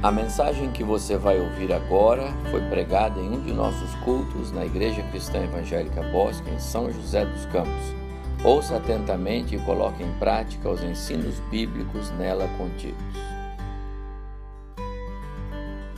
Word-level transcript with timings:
A 0.00 0.12
mensagem 0.12 0.70
que 0.70 0.84
você 0.84 1.16
vai 1.16 1.40
ouvir 1.40 1.72
agora 1.72 2.32
foi 2.52 2.60
pregada 2.68 3.18
em 3.18 3.30
um 3.30 3.40
de 3.40 3.52
nossos 3.52 3.92
cultos 3.96 4.52
na 4.52 4.64
Igreja 4.64 5.02
Cristã 5.10 5.42
Evangélica 5.42 6.00
Bosque, 6.12 6.48
em 6.50 6.58
São 6.60 6.88
José 6.92 7.24
dos 7.24 7.44
Campos. 7.46 7.96
Ouça 8.44 8.76
atentamente 8.76 9.56
e 9.56 9.58
coloque 9.58 10.04
em 10.04 10.12
prática 10.20 10.68
os 10.68 10.84
ensinos 10.84 11.40
bíblicos 11.50 12.12
nela 12.12 12.48
contidos. 12.56 12.96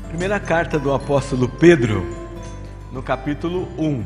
Primeira 0.09 0.41
carta 0.41 0.79
do 0.79 0.95
apóstolo 0.95 1.47
Pedro, 1.47 2.03
no 2.91 3.03
capítulo 3.03 3.69
1. 3.79 4.03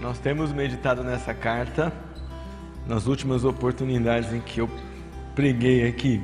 Nós 0.00 0.16
temos 0.20 0.52
meditado 0.52 1.02
nessa 1.02 1.34
carta 1.34 1.92
nas 2.86 3.08
últimas 3.08 3.44
oportunidades 3.44 4.32
em 4.32 4.40
que 4.40 4.60
eu 4.60 4.70
preguei 5.34 5.88
aqui. 5.88 6.22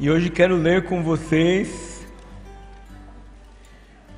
E 0.00 0.08
hoje 0.08 0.30
quero 0.30 0.54
ler 0.54 0.84
com 0.84 1.02
vocês 1.02 2.06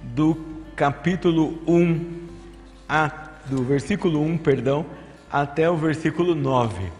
do 0.03 0.37
capítulo 0.77 1.59
1 1.67 2.29
a 2.87 3.31
do 3.47 3.65
versículo 3.65 4.21
1, 4.21 4.37
perdão, 4.37 4.85
até 5.33 5.71
o 5.71 5.79
versículo 5.79 6.35
9. 6.35 6.93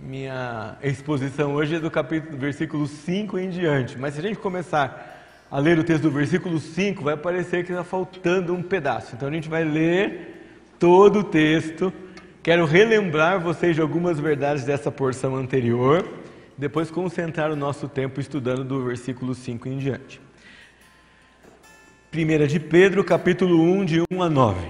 Minha 0.00 0.76
exposição 0.80 1.56
hoje 1.56 1.74
é 1.74 1.80
do 1.80 1.90
capítulo 1.90 2.38
versículo 2.38 2.86
5 2.86 3.36
em 3.36 3.50
diante, 3.50 3.98
mas 3.98 4.14
se 4.14 4.20
a 4.20 4.22
gente 4.22 4.38
começar 4.38 5.26
a 5.50 5.58
ler 5.58 5.80
o 5.80 5.82
texto 5.82 6.04
do 6.04 6.12
versículo 6.12 6.60
5, 6.60 7.02
vai 7.02 7.16
parecer 7.16 7.64
que 7.64 7.72
está 7.72 7.82
faltando 7.82 8.54
um 8.54 8.62
pedaço. 8.62 9.16
Então 9.16 9.28
a 9.28 9.32
gente 9.32 9.48
vai 9.48 9.64
ler 9.64 10.70
todo 10.78 11.18
o 11.18 11.24
texto. 11.24 11.92
Quero 12.44 12.64
relembrar 12.64 13.40
vocês 13.40 13.74
de 13.74 13.82
algumas 13.82 14.20
verdades 14.20 14.62
dessa 14.62 14.92
porção 14.92 15.34
anterior 15.34 16.15
depois 16.58 16.90
concentrar 16.90 17.50
o 17.50 17.56
nosso 17.56 17.88
tempo 17.88 18.20
estudando 18.20 18.64
do 18.64 18.84
versículo 18.84 19.34
5 19.34 19.68
em 19.68 19.78
diante. 19.78 20.20
1 22.14 22.46
de 22.46 22.58
Pedro, 22.58 23.04
capítulo 23.04 23.60
1, 23.60 23.84
de 23.84 24.02
1 24.10 24.22
a 24.22 24.30
9. 24.30 24.66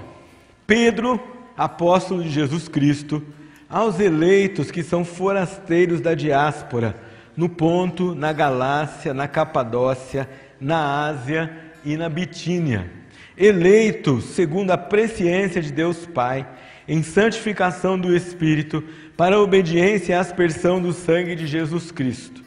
Pedro, 0.66 1.20
apóstolo 1.56 2.22
de 2.22 2.30
Jesus 2.30 2.66
Cristo, 2.66 3.22
aos 3.68 4.00
eleitos 4.00 4.70
que 4.70 4.82
são 4.82 5.04
forasteiros 5.04 6.00
da 6.00 6.14
diáspora, 6.14 6.96
no 7.36 7.48
Ponto, 7.48 8.14
na 8.14 8.32
Galácia, 8.32 9.14
na 9.14 9.28
Capadócia, 9.28 10.28
na 10.60 11.06
Ásia 11.06 11.50
e 11.84 11.96
na 11.96 12.08
Bitínia, 12.08 12.90
eleitos 13.36 14.24
segundo 14.24 14.70
a 14.70 14.78
presciência 14.78 15.60
de 15.60 15.70
Deus 15.70 16.06
Pai, 16.06 16.46
em 16.88 17.02
santificação 17.02 17.98
do 17.98 18.16
Espírito, 18.16 18.82
para 19.16 19.36
a 19.36 19.40
obediência 19.40 20.12
e 20.12 20.16
aspersão 20.16 20.80
do 20.80 20.92
sangue 20.92 21.34
de 21.34 21.46
Jesus 21.46 21.90
Cristo. 21.90 22.42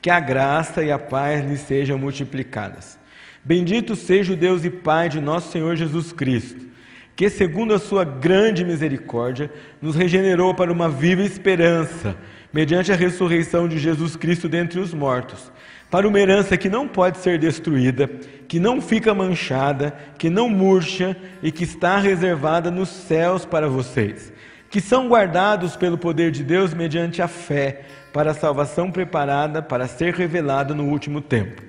Que 0.00 0.08
a 0.08 0.20
graça 0.20 0.82
e 0.82 0.90
a 0.90 0.98
paz 0.98 1.44
lhe 1.44 1.56
sejam 1.56 1.98
multiplicadas. 1.98 2.98
Bendito 3.44 3.96
seja 3.96 4.34
o 4.34 4.36
Deus 4.36 4.64
e 4.64 4.70
Pai 4.70 5.08
de 5.08 5.20
nosso 5.20 5.50
Senhor 5.50 5.74
Jesus 5.74 6.12
Cristo, 6.12 6.64
que, 7.16 7.28
segundo 7.28 7.74
a 7.74 7.78
sua 7.78 8.04
grande 8.04 8.64
misericórdia, 8.64 9.50
nos 9.80 9.96
regenerou 9.96 10.54
para 10.54 10.72
uma 10.72 10.88
viva 10.88 11.22
esperança, 11.22 12.16
mediante 12.52 12.92
a 12.92 12.96
ressurreição 12.96 13.66
de 13.66 13.78
Jesus 13.78 14.14
Cristo 14.14 14.48
dentre 14.48 14.78
os 14.78 14.94
mortos, 14.94 15.50
para 15.90 16.06
uma 16.06 16.20
herança 16.20 16.56
que 16.56 16.68
não 16.68 16.86
pode 16.86 17.18
ser 17.18 17.38
destruída, 17.38 18.08
que 18.46 18.60
não 18.60 18.80
fica 18.80 19.12
manchada, 19.12 19.92
que 20.16 20.30
não 20.30 20.48
murcha 20.48 21.16
e 21.42 21.50
que 21.50 21.64
está 21.64 21.98
reservada 21.98 22.70
nos 22.70 22.88
céus 22.88 23.44
para 23.44 23.68
vocês 23.68 24.32
que 24.72 24.80
são 24.80 25.06
guardados 25.06 25.76
pelo 25.76 25.98
poder 25.98 26.30
de 26.30 26.42
Deus 26.42 26.72
mediante 26.72 27.20
a 27.20 27.28
fé, 27.28 27.82
para 28.10 28.30
a 28.30 28.34
salvação 28.34 28.90
preparada 28.90 29.60
para 29.60 29.86
ser 29.86 30.14
revelada 30.14 30.74
no 30.74 30.84
último 30.84 31.20
tempo. 31.20 31.62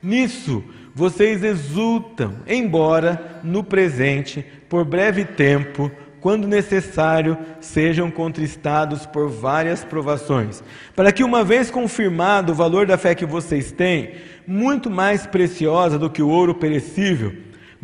Nisso 0.00 0.62
vocês 0.94 1.42
exultam, 1.42 2.36
embora 2.46 3.40
no 3.42 3.64
presente, 3.64 4.46
por 4.68 4.84
breve 4.84 5.24
tempo, 5.24 5.90
quando 6.20 6.46
necessário, 6.46 7.36
sejam 7.60 8.08
contristados 8.08 9.04
por 9.04 9.28
várias 9.28 9.84
provações, 9.84 10.62
para 10.94 11.10
que, 11.10 11.24
uma 11.24 11.42
vez 11.42 11.72
confirmado 11.72 12.52
o 12.52 12.54
valor 12.54 12.86
da 12.86 12.96
fé 12.96 13.16
que 13.16 13.26
vocês 13.26 13.72
têm, 13.72 14.12
muito 14.46 14.88
mais 14.88 15.26
preciosa 15.26 15.98
do 15.98 16.08
que 16.08 16.22
o 16.22 16.28
ouro 16.28 16.54
perecível, 16.54 17.34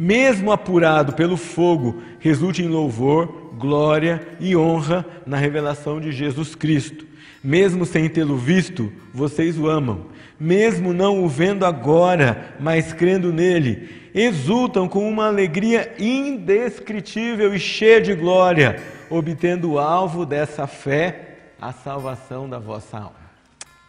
mesmo 0.00 0.50
apurado 0.50 1.12
pelo 1.12 1.36
fogo, 1.36 2.02
resulte 2.20 2.62
em 2.62 2.68
louvor, 2.68 3.52
glória 3.58 4.26
e 4.40 4.56
honra 4.56 5.04
na 5.26 5.36
revelação 5.36 6.00
de 6.00 6.10
Jesus 6.10 6.54
Cristo. 6.54 7.04
Mesmo 7.44 7.84
sem 7.84 8.08
tê-lo 8.08 8.34
visto, 8.34 8.90
vocês 9.12 9.58
o 9.58 9.68
amam. 9.68 10.06
Mesmo 10.40 10.94
não 10.94 11.22
o 11.22 11.28
vendo 11.28 11.66
agora, 11.66 12.54
mas 12.58 12.94
crendo 12.94 13.30
nele, 13.30 13.90
exultam 14.14 14.88
com 14.88 15.06
uma 15.06 15.26
alegria 15.26 15.94
indescritível 15.98 17.54
e 17.54 17.58
cheia 17.58 18.00
de 18.00 18.14
glória, 18.14 18.82
obtendo 19.10 19.72
o 19.72 19.78
alvo 19.78 20.24
dessa 20.24 20.66
fé, 20.66 21.50
a 21.60 21.72
salvação 21.72 22.48
da 22.48 22.58
vossa 22.58 22.96
alma. 22.96 23.12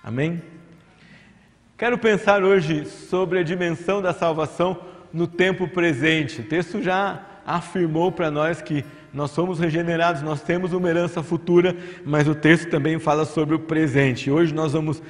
Amém? 0.03 0.41
Quero 1.77 1.97
pensar 1.97 2.43
hoje 2.43 2.83
sobre 2.83 3.39
a 3.39 3.43
dimensão 3.43 4.01
da 4.01 4.13
salvação 4.13 4.90
no 5.13 5.27
tempo 5.27 5.67
presente. 5.67 6.41
O 6.41 6.43
texto 6.43 6.81
já 6.81 7.25
afirmou 7.45 8.11
para 8.11 8.29
nós 8.29 8.61
que 8.61 8.85
nós 9.13 9.31
somos 9.31 9.59
regenerados, 9.59 10.21
nós 10.21 10.41
temos 10.41 10.71
uma 10.71 10.89
herança 10.89 11.21
futura, 11.21 11.75
mas 12.05 12.27
o 12.27 12.35
texto 12.35 12.69
também 12.69 12.97
fala 12.97 13.25
sobre 13.25 13.55
o 13.55 13.59
presente. 13.59 14.31
Hoje 14.31 14.53
nós 14.53 14.73
vamos 14.73 15.01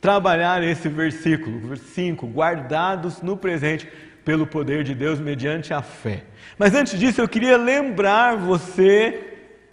trabalhar 0.00 0.62
esse 0.62 0.88
versículo, 0.88 1.76
5, 1.76 2.26
guardados 2.28 3.20
no 3.20 3.36
presente 3.36 3.88
pelo 4.24 4.46
poder 4.46 4.84
de 4.84 4.94
Deus 4.94 5.18
mediante 5.18 5.74
a 5.74 5.82
fé. 5.82 6.24
Mas 6.56 6.74
antes 6.74 6.98
disso, 6.98 7.20
eu 7.20 7.28
queria 7.28 7.56
lembrar 7.56 8.36
você 8.36 9.24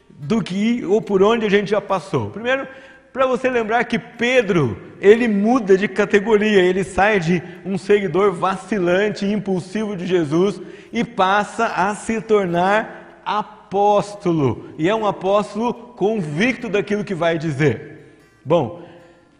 do 0.09 0.41
que 0.41 0.83
ou 0.85 1.01
por 1.01 1.21
onde 1.21 1.45
a 1.45 1.49
gente 1.49 1.69
já 1.69 1.81
passou. 1.81 2.29
Primeiro, 2.29 2.67
para 3.15 3.25
você 3.25 3.49
lembrar 3.49 3.85
que 3.85 3.97
Pedro, 3.97 4.77
ele 4.99 5.25
muda 5.25 5.77
de 5.77 5.87
categoria, 5.87 6.61
ele 6.61 6.83
sai 6.83 7.17
de 7.17 7.41
um 7.65 7.77
seguidor 7.77 8.33
vacilante 8.33 9.25
impulsivo 9.25 9.95
de 9.95 10.05
Jesus 10.05 10.61
e 10.91 11.01
passa 11.01 11.67
a 11.67 11.95
se 11.95 12.19
tornar 12.19 13.21
apóstolo. 13.25 14.71
E 14.77 14.89
é 14.89 14.93
um 14.93 15.07
apóstolo 15.07 15.73
convicto 15.73 16.67
daquilo 16.67 17.05
que 17.05 17.15
vai 17.15 17.37
dizer. 17.37 18.17
Bom, 18.43 18.85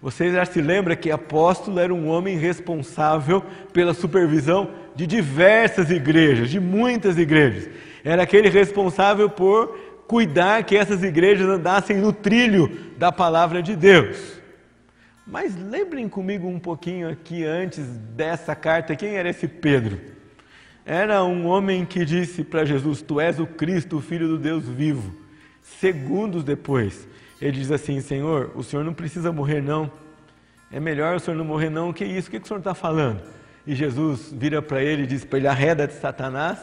você 0.02 0.32
já 0.32 0.46
se 0.46 0.62
lembra 0.62 0.96
que 0.96 1.12
apóstolo 1.12 1.78
era 1.78 1.94
um 1.94 2.08
homem 2.08 2.38
responsável 2.38 3.44
pela 3.74 3.94
supervisão 3.94 4.70
de 4.96 5.06
diversas 5.06 5.92
igrejas, 5.92 6.50
de 6.50 6.62
muitas 6.62 7.18
igrejas. 7.18 7.70
Era 8.06 8.24
aquele 8.24 8.48
responsável 8.48 9.30
por 9.30 9.78
cuidar 10.08 10.64
que 10.64 10.76
essas 10.76 11.04
igrejas 11.04 11.48
andassem 11.48 11.98
no 11.98 12.14
trilho 12.14 12.94
da 12.98 13.12
palavra 13.12 13.62
de 13.62 13.76
Deus. 13.76 14.36
Mas 15.26 15.56
lembrem 15.56 16.08
comigo 16.08 16.48
um 16.48 16.60
pouquinho 16.60 17.10
aqui 17.10 17.44
antes 17.44 17.84
dessa 18.16 18.56
carta, 18.56 18.96
quem 18.96 19.16
era 19.16 19.30
esse 19.30 19.48
Pedro? 19.48 20.00
Era 20.86 21.24
um 21.24 21.48
homem 21.48 21.84
que 21.84 22.06
disse 22.06 22.44
para 22.44 22.64
Jesus: 22.64 23.02
Tu 23.02 23.20
és 23.20 23.40
o 23.40 23.48
Cristo, 23.48 23.98
o 23.98 24.02
Filho 24.02 24.28
do 24.28 24.38
Deus 24.38 24.68
vivo. 24.68 25.16
Segundos 25.64 26.44
depois, 26.44 27.08
ele 27.42 27.54
diz 27.54 27.72
assim: 27.72 28.00
Senhor, 28.02 28.52
o 28.54 28.62
senhor 28.62 28.86
não 28.86 28.94
precisa 28.94 29.32
morrer, 29.32 29.62
não. 29.62 29.92
É 30.72 30.80
melhor 30.80 31.16
o 31.16 31.20
senhor 31.20 31.36
não 31.36 31.46
morrer, 31.46 31.72
não. 31.72 31.90
O 31.90 31.94
que 31.94 32.04
é 32.04 32.08
isso? 32.08 32.28
O 32.28 32.32
que, 32.32 32.40
que 32.40 32.46
o 32.46 32.48
senhor 32.48 32.60
está 32.60 32.76
falando? 32.76 33.20
E 33.66 33.74
Jesus 33.74 34.32
vira 34.32 34.62
para 34.62 34.84
ele 34.84 35.04
e 35.04 35.08
diz 35.08 35.26
para 35.26 35.40
ele: 35.40 35.48
Arreda 35.48 35.88
de 35.88 35.94
Satanás, 35.94 36.60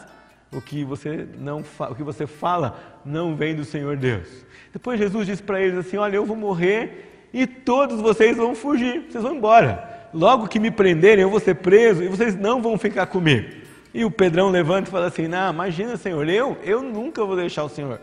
o 0.53 0.61
que 0.61 0.85
você 0.85 1.27
não 1.39 1.65
o 1.91 1.95
que 1.95 2.03
você 2.03 2.27
fala 2.27 3.01
não 3.05 3.35
vem 3.35 3.55
do 3.55 3.65
Senhor 3.65 3.97
Deus. 3.97 4.29
Depois 4.73 4.99
Jesus 4.99 5.27
diz 5.27 5.41
para 5.41 5.61
eles 5.61 5.79
assim: 5.79 5.97
Olha, 5.97 6.17
eu 6.17 6.27
vou 6.27 6.37
morrer 6.37 7.29
e 7.33 7.47
todos 7.47 8.01
vocês 8.01 8.37
vão 8.37 8.55
fugir, 8.55 9.07
vocês 9.09 9.25
vão 9.25 9.37
embora. 9.37 10.09
Logo 10.13 10.47
que 10.47 10.61
me 10.61 10.71
prenderem, 10.71 11.23
eu 11.23 11.31
vou 11.31 11.41
ser 11.41 11.55
preso 11.55 12.03
e 12.03 12.09
vocês 12.09 12.37
não 12.37 12.61
vão 12.61 12.77
ficar 12.77 13.07
comigo. 13.07 13.49
E 13.95 14.05
o 14.05 14.11
Pedrão 14.11 14.51
levanta 14.51 14.89
e 14.89 14.93
fala 14.93 15.07
assim: 15.07 15.27
Não, 15.27 15.53
imagina, 15.53 15.97
Senhor, 15.97 16.29
eu, 16.29 16.57
eu 16.63 16.83
nunca 16.83 17.25
vou 17.25 17.37
deixar 17.37 17.65
o 17.65 17.69
Senhor. 17.69 18.01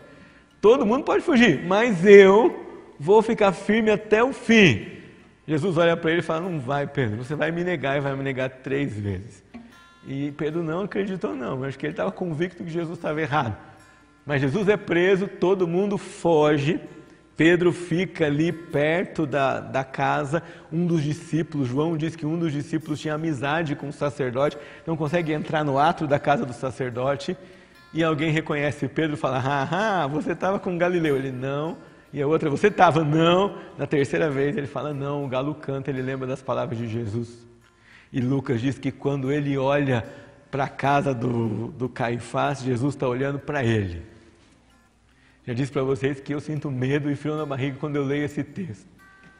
Todo 0.60 0.84
mundo 0.84 1.04
pode 1.04 1.22
fugir, 1.22 1.64
mas 1.64 2.04
eu 2.04 2.66
vou 2.98 3.22
ficar 3.22 3.52
firme 3.52 3.90
até 3.90 4.22
o 4.22 4.32
fim. 4.32 4.86
Jesus 5.46 5.76
olha 5.78 5.96
para 5.96 6.10
ele 6.10 6.20
e 6.20 6.24
fala: 6.24 6.40
Não 6.40 6.60
vai, 6.60 6.86
Pedro, 6.86 7.16
você 7.16 7.34
vai 7.34 7.50
me 7.50 7.64
negar 7.64 7.96
e 7.96 8.00
vai 8.00 8.14
me 8.14 8.22
negar 8.22 8.50
três 8.50 8.98
vezes. 8.98 9.42
E 10.06 10.32
Pedro 10.32 10.62
não 10.62 10.82
acreditou, 10.82 11.34
não. 11.34 11.62
Acho 11.64 11.78
que 11.78 11.86
ele 11.86 11.92
estava 11.92 12.10
convicto 12.10 12.64
que 12.64 12.70
Jesus 12.70 12.98
estava 12.98 13.20
errado. 13.20 13.56
Mas 14.24 14.40
Jesus 14.40 14.68
é 14.68 14.76
preso, 14.76 15.26
todo 15.26 15.66
mundo 15.66 15.98
foge. 15.98 16.80
Pedro 17.36 17.72
fica 17.72 18.26
ali 18.26 18.52
perto 18.52 19.24
da, 19.24 19.60
da 19.60 19.82
casa, 19.82 20.42
um 20.70 20.86
dos 20.86 21.02
discípulos, 21.02 21.68
João 21.68 21.96
diz 21.96 22.14
que 22.14 22.26
um 22.26 22.38
dos 22.38 22.52
discípulos 22.52 23.00
tinha 23.00 23.14
amizade 23.14 23.74
com 23.74 23.88
o 23.88 23.92
sacerdote, 23.92 24.58
não 24.86 24.94
consegue 24.94 25.32
entrar 25.32 25.64
no 25.64 25.78
ato 25.78 26.06
da 26.06 26.18
casa 26.18 26.44
do 26.44 26.52
sacerdote, 26.52 27.34
e 27.94 28.04
alguém 28.04 28.30
reconhece 28.30 28.86
Pedro 28.86 29.14
e 29.14 29.18
fala, 29.18 29.42
ah, 29.42 30.06
você 30.06 30.32
estava 30.32 30.58
com 30.58 30.76
Galileu. 30.76 31.16
Ele, 31.16 31.32
não, 31.32 31.78
E 32.12 32.20
a 32.20 32.26
outra, 32.26 32.50
você 32.50 32.66
estava? 32.66 33.02
Não. 33.02 33.56
Na 33.78 33.86
terceira 33.86 34.28
vez 34.28 34.56
ele 34.56 34.66
fala, 34.66 34.92
não. 34.92 35.24
O 35.24 35.28
galo 35.28 35.54
canta, 35.54 35.90
ele 35.90 36.02
lembra 36.02 36.26
das 36.26 36.42
palavras 36.42 36.78
de 36.78 36.86
Jesus. 36.86 37.49
E 38.12 38.20
Lucas 38.20 38.60
diz 38.60 38.78
que 38.78 38.90
quando 38.90 39.30
ele 39.30 39.56
olha 39.56 40.04
para 40.50 40.64
a 40.64 40.68
casa 40.68 41.14
do, 41.14 41.68
do 41.68 41.88
Caifás, 41.88 42.62
Jesus 42.62 42.94
está 42.94 43.06
olhando 43.06 43.38
para 43.38 43.64
ele. 43.64 44.02
Já 45.46 45.54
disse 45.54 45.70
para 45.70 45.82
vocês 45.82 46.20
que 46.20 46.34
eu 46.34 46.40
sinto 46.40 46.70
medo 46.70 47.10
e 47.10 47.16
frio 47.16 47.36
na 47.36 47.46
barriga 47.46 47.76
quando 47.78 47.96
eu 47.96 48.04
leio 48.04 48.24
esse 48.24 48.42
texto. 48.42 48.86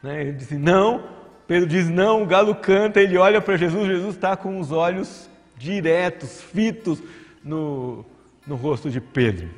Né? 0.01 0.21
Ele 0.21 0.31
disse, 0.33 0.55
não. 0.55 1.03
Pedro 1.47 1.67
diz, 1.67 1.89
não. 1.89 2.23
O 2.23 2.25
galo 2.25 2.55
canta, 2.55 3.01
ele 3.01 3.17
olha 3.17 3.41
para 3.41 3.57
Jesus. 3.57 3.87
Jesus 3.87 4.15
está 4.15 4.35
com 4.35 4.59
os 4.59 4.71
olhos 4.71 5.29
diretos, 5.57 6.41
fitos 6.41 7.03
no, 7.43 8.05
no 8.47 8.55
rosto 8.55 8.89
de 8.89 8.99
Pedro. 8.99 9.49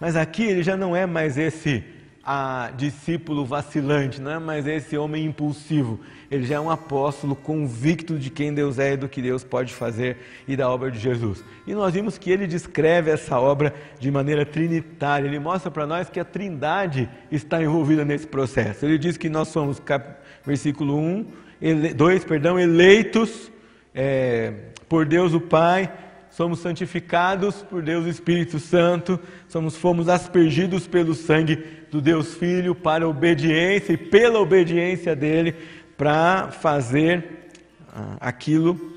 Mas 0.00 0.16
aqui 0.16 0.44
ele 0.44 0.62
já 0.62 0.76
não 0.76 0.96
é 0.96 1.04
mais 1.04 1.36
esse 1.36 1.84
a 2.24 2.70
discípulo 2.76 3.44
vacilante, 3.44 4.20
não 4.20 4.30
é 4.30 4.38
mais 4.38 4.66
esse 4.66 4.96
homem 4.96 5.24
impulsivo. 5.24 6.00
Ele 6.32 6.46
já 6.46 6.54
é 6.54 6.60
um 6.60 6.70
apóstolo 6.70 7.36
convicto 7.36 8.18
de 8.18 8.30
quem 8.30 8.54
Deus 8.54 8.78
é 8.78 8.94
e 8.94 8.96
do 8.96 9.06
que 9.06 9.20
Deus 9.20 9.44
pode 9.44 9.74
fazer 9.74 10.16
e 10.48 10.56
da 10.56 10.66
obra 10.70 10.90
de 10.90 10.98
Jesus. 10.98 11.44
E 11.66 11.74
nós 11.74 11.92
vimos 11.92 12.16
que 12.16 12.30
ele 12.30 12.46
descreve 12.46 13.10
essa 13.10 13.38
obra 13.38 13.74
de 14.00 14.10
maneira 14.10 14.46
trinitária. 14.46 15.28
Ele 15.28 15.38
mostra 15.38 15.70
para 15.70 15.86
nós 15.86 16.08
que 16.08 16.18
a 16.18 16.24
Trindade 16.24 17.06
está 17.30 17.62
envolvida 17.62 18.02
nesse 18.02 18.26
processo. 18.26 18.86
Ele 18.86 18.96
diz 18.96 19.18
que 19.18 19.28
nós 19.28 19.48
somos, 19.48 19.78
cap... 19.78 20.22
versículo 20.42 20.96
1, 20.98 21.26
ele... 21.60 21.92
2, 21.92 22.24
perdão, 22.24 22.58
eleitos 22.58 23.52
é, 23.94 24.54
por 24.88 25.04
Deus 25.04 25.34
o 25.34 25.40
Pai 25.40 25.92
somos 26.32 26.60
santificados 26.60 27.56
por 27.62 27.82
Deus 27.82 28.06
Espírito 28.06 28.58
Santo, 28.58 29.20
somos 29.46 29.76
fomos 29.76 30.08
aspergidos 30.08 30.86
pelo 30.86 31.14
sangue 31.14 31.62
do 31.90 32.00
Deus 32.00 32.34
Filho 32.34 32.74
para 32.74 33.06
obediência 33.06 33.92
e 33.92 33.98
pela 33.98 34.40
obediência 34.40 35.14
dele 35.14 35.54
para 35.96 36.50
fazer 36.50 37.50
ah, 37.92 38.16
aquilo 38.20 38.92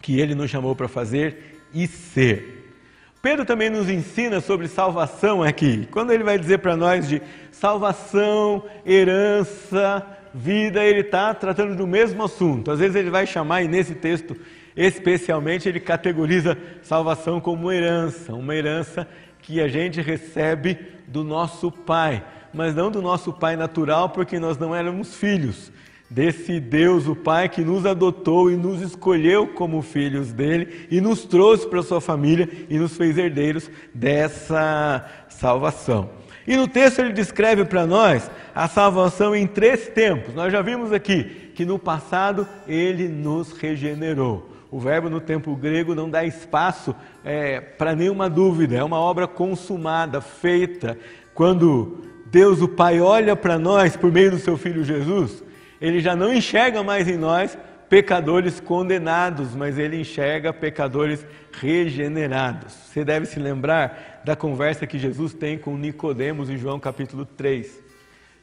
que 0.00 0.18
ele 0.18 0.34
nos 0.34 0.50
chamou 0.50 0.74
para 0.74 0.88
fazer 0.88 1.60
e 1.72 1.86
ser. 1.86 2.74
Pedro 3.22 3.44
também 3.44 3.70
nos 3.70 3.88
ensina 3.88 4.40
sobre 4.40 4.66
salvação 4.66 5.42
aqui. 5.42 5.86
Quando 5.90 6.12
ele 6.12 6.24
vai 6.24 6.38
dizer 6.38 6.58
para 6.58 6.76
nós 6.76 7.08
de 7.08 7.22
salvação, 7.52 8.64
herança, 8.84 10.04
vida, 10.34 10.82
ele 10.82 11.00
está 11.00 11.32
tratando 11.32 11.76
do 11.76 11.86
mesmo 11.86 12.24
assunto. 12.24 12.70
Às 12.72 12.80
vezes 12.80 12.96
ele 12.96 13.10
vai 13.10 13.26
chamar, 13.26 13.62
e 13.62 13.68
nesse 13.68 13.94
texto 13.94 14.36
especialmente, 14.76 15.68
ele 15.68 15.80
categoriza 15.80 16.56
salvação 16.82 17.40
como 17.40 17.70
herança, 17.70 18.34
uma 18.34 18.54
herança 18.54 19.06
que 19.40 19.60
a 19.60 19.68
gente 19.68 20.00
recebe 20.00 20.78
do 21.06 21.22
nosso 21.22 21.70
Pai, 21.70 22.24
mas 22.52 22.74
não 22.74 22.90
do 22.90 23.02
nosso 23.02 23.32
Pai 23.32 23.56
natural, 23.56 24.10
porque 24.10 24.38
nós 24.38 24.58
não 24.58 24.74
éramos 24.74 25.14
filhos 25.14 25.70
desse 26.12 26.60
Deus, 26.60 27.08
o 27.08 27.16
Pai, 27.16 27.48
que 27.48 27.62
nos 27.62 27.86
adotou 27.86 28.50
e 28.50 28.56
nos 28.56 28.82
escolheu 28.82 29.46
como 29.46 29.80
filhos 29.80 30.30
dele 30.30 30.86
e 30.90 31.00
nos 31.00 31.24
trouxe 31.24 31.66
para 31.66 31.82
sua 31.82 32.02
família 32.02 32.48
e 32.68 32.78
nos 32.78 32.96
fez 32.96 33.16
herdeiros 33.16 33.70
dessa 33.94 35.06
salvação. 35.30 36.10
E 36.46 36.54
no 36.54 36.68
texto 36.68 36.98
ele 36.98 37.12
descreve 37.12 37.64
para 37.64 37.86
nós 37.86 38.30
a 38.54 38.68
salvação 38.68 39.34
em 39.34 39.46
três 39.46 39.88
tempos. 39.88 40.34
Nós 40.34 40.52
já 40.52 40.60
vimos 40.60 40.92
aqui 40.92 41.24
que 41.54 41.64
no 41.64 41.78
passado 41.78 42.46
ele 42.68 43.08
nos 43.08 43.52
regenerou. 43.52 44.50
O 44.70 44.78
verbo 44.78 45.08
no 45.08 45.20
tempo 45.20 45.56
grego 45.56 45.94
não 45.94 46.10
dá 46.10 46.24
espaço 46.24 46.94
é, 47.24 47.60
para 47.60 47.94
nenhuma 47.94 48.28
dúvida, 48.28 48.76
é 48.76 48.84
uma 48.84 48.98
obra 48.98 49.26
consumada, 49.26 50.20
feita. 50.20 50.98
Quando 51.34 52.02
Deus, 52.26 52.60
o 52.60 52.68
Pai, 52.68 53.00
olha 53.00 53.34
para 53.34 53.58
nós 53.58 53.96
por 53.96 54.12
meio 54.12 54.32
do 54.32 54.38
seu 54.38 54.56
Filho 54.58 54.84
Jesus, 54.84 55.42
ele 55.82 56.00
já 56.00 56.14
não 56.14 56.32
enxerga 56.32 56.82
mais 56.82 57.08
em 57.08 57.16
nós 57.16 57.58
pecadores 57.88 58.60
condenados, 58.60 59.54
mas 59.54 59.78
ele 59.78 60.00
enxerga 60.00 60.52
pecadores 60.52 61.26
regenerados. 61.52 62.72
Você 62.72 63.04
deve 63.04 63.26
se 63.26 63.38
lembrar 63.38 64.22
da 64.24 64.36
conversa 64.36 64.86
que 64.86 64.98
Jesus 64.98 65.34
tem 65.34 65.58
com 65.58 65.76
Nicodemos 65.76 66.48
em 66.48 66.56
João 66.56 66.78
capítulo 66.78 67.26
3. 67.26 67.82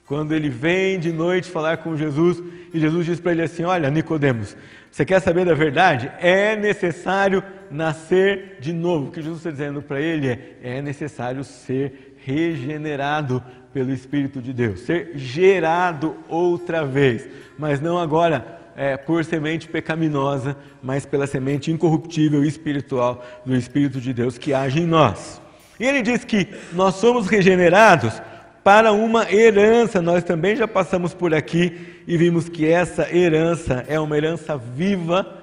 Quando 0.05 0.33
ele 0.33 0.49
vem 0.49 0.99
de 0.99 1.11
noite 1.13 1.49
falar 1.49 1.77
com 1.77 1.95
Jesus, 1.95 2.43
e 2.73 2.79
Jesus 2.79 3.05
diz 3.05 3.19
para 3.19 3.31
ele 3.31 3.43
assim: 3.43 3.63
Olha, 3.63 3.89
Nicodemos, 3.89 4.57
você 4.91 5.05
quer 5.05 5.21
saber 5.21 5.45
da 5.45 5.53
verdade? 5.53 6.11
É 6.19 6.55
necessário 6.55 7.43
nascer 7.71 8.57
de 8.59 8.73
novo. 8.73 9.07
O 9.07 9.11
que 9.11 9.21
Jesus 9.21 9.39
está 9.39 9.51
dizendo 9.51 9.81
para 9.81 10.01
ele 10.01 10.27
é: 10.27 10.57
é 10.61 10.81
necessário 10.81 11.43
ser 11.43 12.17
regenerado 12.25 13.43
pelo 13.73 13.91
Espírito 13.91 14.41
de 14.41 14.53
Deus, 14.53 14.81
ser 14.81 15.11
gerado 15.15 16.15
outra 16.27 16.85
vez, 16.85 17.27
mas 17.57 17.79
não 17.79 17.97
agora 17.97 18.59
é, 18.75 18.97
por 18.97 19.23
semente 19.25 19.67
pecaminosa, 19.67 20.55
mas 20.81 21.05
pela 21.05 21.27
semente 21.27 21.71
incorruptível 21.71 22.43
e 22.43 22.47
espiritual 22.47 23.23
do 23.45 23.55
Espírito 23.55 23.99
de 23.99 24.13
Deus 24.13 24.37
que 24.37 24.53
age 24.53 24.79
em 24.79 24.85
nós. 24.85 25.41
E 25.79 25.85
ele 25.85 26.01
diz 26.01 26.23
que 26.23 26.47
nós 26.73 26.95
somos 26.95 27.27
regenerados 27.27 28.21
para 28.63 28.91
uma 28.91 29.31
herança. 29.31 30.01
Nós 30.01 30.23
também 30.23 30.55
já 30.55 30.67
passamos 30.67 31.13
por 31.13 31.33
aqui 31.33 32.03
e 32.07 32.17
vimos 32.17 32.49
que 32.49 32.67
essa 32.67 33.13
herança 33.15 33.85
é 33.87 33.99
uma 33.99 34.17
herança 34.17 34.57
viva 34.57 35.39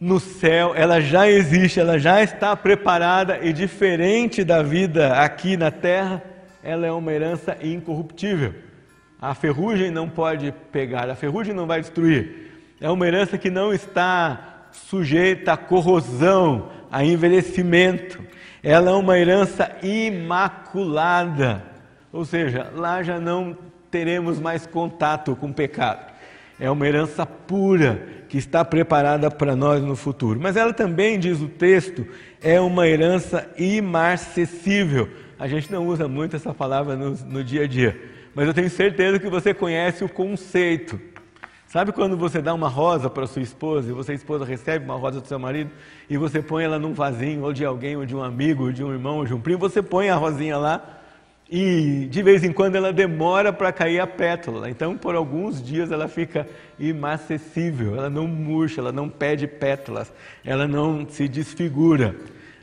no 0.00 0.20
céu, 0.20 0.74
ela 0.74 1.00
já 1.00 1.30
existe, 1.30 1.80
ela 1.80 1.98
já 1.98 2.22
está 2.22 2.54
preparada 2.54 3.38
e 3.40 3.52
diferente 3.52 4.44
da 4.44 4.62
vida 4.62 5.14
aqui 5.14 5.56
na 5.56 5.70
terra, 5.70 6.22
ela 6.64 6.86
é 6.86 6.90
uma 6.90 7.12
herança 7.12 7.58
incorruptível. 7.62 8.54
A 9.20 9.34
ferrugem 9.34 9.90
não 9.90 10.08
pode 10.08 10.52
pegar, 10.72 11.10
a 11.10 11.14
ferrugem 11.14 11.54
não 11.54 11.66
vai 11.66 11.80
destruir. 11.80 12.52
É 12.80 12.90
uma 12.90 13.06
herança 13.06 13.36
que 13.36 13.50
não 13.50 13.72
está 13.72 14.68
sujeita 14.72 15.52
a 15.52 15.56
corrosão, 15.58 16.70
a 16.90 17.04
envelhecimento. 17.04 18.18
Ela 18.62 18.90
é 18.90 18.94
uma 18.94 19.18
herança 19.18 19.70
imaculada. 19.82 21.62
Ou 22.10 22.24
seja, 22.24 22.72
lá 22.74 23.02
já 23.02 23.20
não 23.20 23.56
teremos 23.90 24.40
mais 24.40 24.66
contato 24.66 25.36
com 25.36 25.48
o 25.48 25.54
pecado. 25.54 26.12
É 26.58 26.70
uma 26.70 26.86
herança 26.86 27.26
pura 27.26 28.02
que 28.28 28.38
está 28.38 28.64
preparada 28.64 29.30
para 29.30 29.54
nós 29.54 29.82
no 29.82 29.94
futuro. 29.94 30.40
Mas 30.40 30.56
ela 30.56 30.72
também, 30.72 31.18
diz 31.18 31.40
o 31.40 31.48
texto, 31.48 32.06
é 32.42 32.58
uma 32.60 32.88
herança 32.88 33.48
imarcessível. 33.58 35.08
A 35.38 35.48
gente 35.48 35.70
não 35.70 35.86
usa 35.86 36.06
muito 36.06 36.36
essa 36.36 36.54
palavra 36.54 36.96
no, 36.96 37.10
no 37.10 37.44
dia 37.44 37.64
a 37.64 37.66
dia, 37.66 38.00
mas 38.34 38.46
eu 38.46 38.54
tenho 38.54 38.70
certeza 38.70 39.18
que 39.18 39.28
você 39.28 39.52
conhece 39.52 40.04
o 40.04 40.08
conceito. 40.08 41.00
Sabe 41.66 41.90
quando 41.90 42.16
você 42.16 42.40
dá 42.40 42.54
uma 42.54 42.68
rosa 42.68 43.10
para 43.10 43.26
sua 43.26 43.42
esposa 43.42 43.90
e 43.90 43.92
você, 43.92 44.14
esposa, 44.14 44.44
recebe 44.44 44.84
uma 44.84 44.94
rosa 44.94 45.20
do 45.20 45.26
seu 45.26 45.40
marido 45.40 45.72
e 46.08 46.16
você 46.16 46.40
põe 46.40 46.62
ela 46.62 46.78
num 46.78 46.94
vasinho, 46.94 47.42
ou 47.42 47.52
de 47.52 47.64
alguém, 47.64 47.96
ou 47.96 48.06
de 48.06 48.14
um 48.14 48.22
amigo, 48.22 48.66
ou 48.66 48.72
de 48.72 48.84
um 48.84 48.92
irmão, 48.92 49.18
ou 49.18 49.24
de 49.24 49.34
um 49.34 49.40
primo, 49.40 49.58
você 49.58 49.82
põe 49.82 50.08
a 50.08 50.14
rosinha 50.14 50.56
lá 50.56 51.00
e 51.50 52.06
de 52.10 52.22
vez 52.22 52.42
em 52.44 52.52
quando 52.52 52.76
ela 52.76 52.92
demora 52.92 53.52
para 53.52 53.72
cair 53.72 54.00
a 54.00 54.06
pétala. 54.06 54.70
Então, 54.70 54.96
por 54.96 55.14
alguns 55.14 55.62
dias 55.62 55.90
ela 55.90 56.08
fica 56.08 56.46
inacessível, 56.78 57.96
ela 57.96 58.08
não 58.08 58.26
murcha, 58.26 58.80
ela 58.80 58.92
não 58.92 59.08
pede 59.08 59.46
pétalas, 59.46 60.12
ela 60.44 60.68
não 60.68 61.06
se 61.08 61.28
desfigura. 61.28 62.14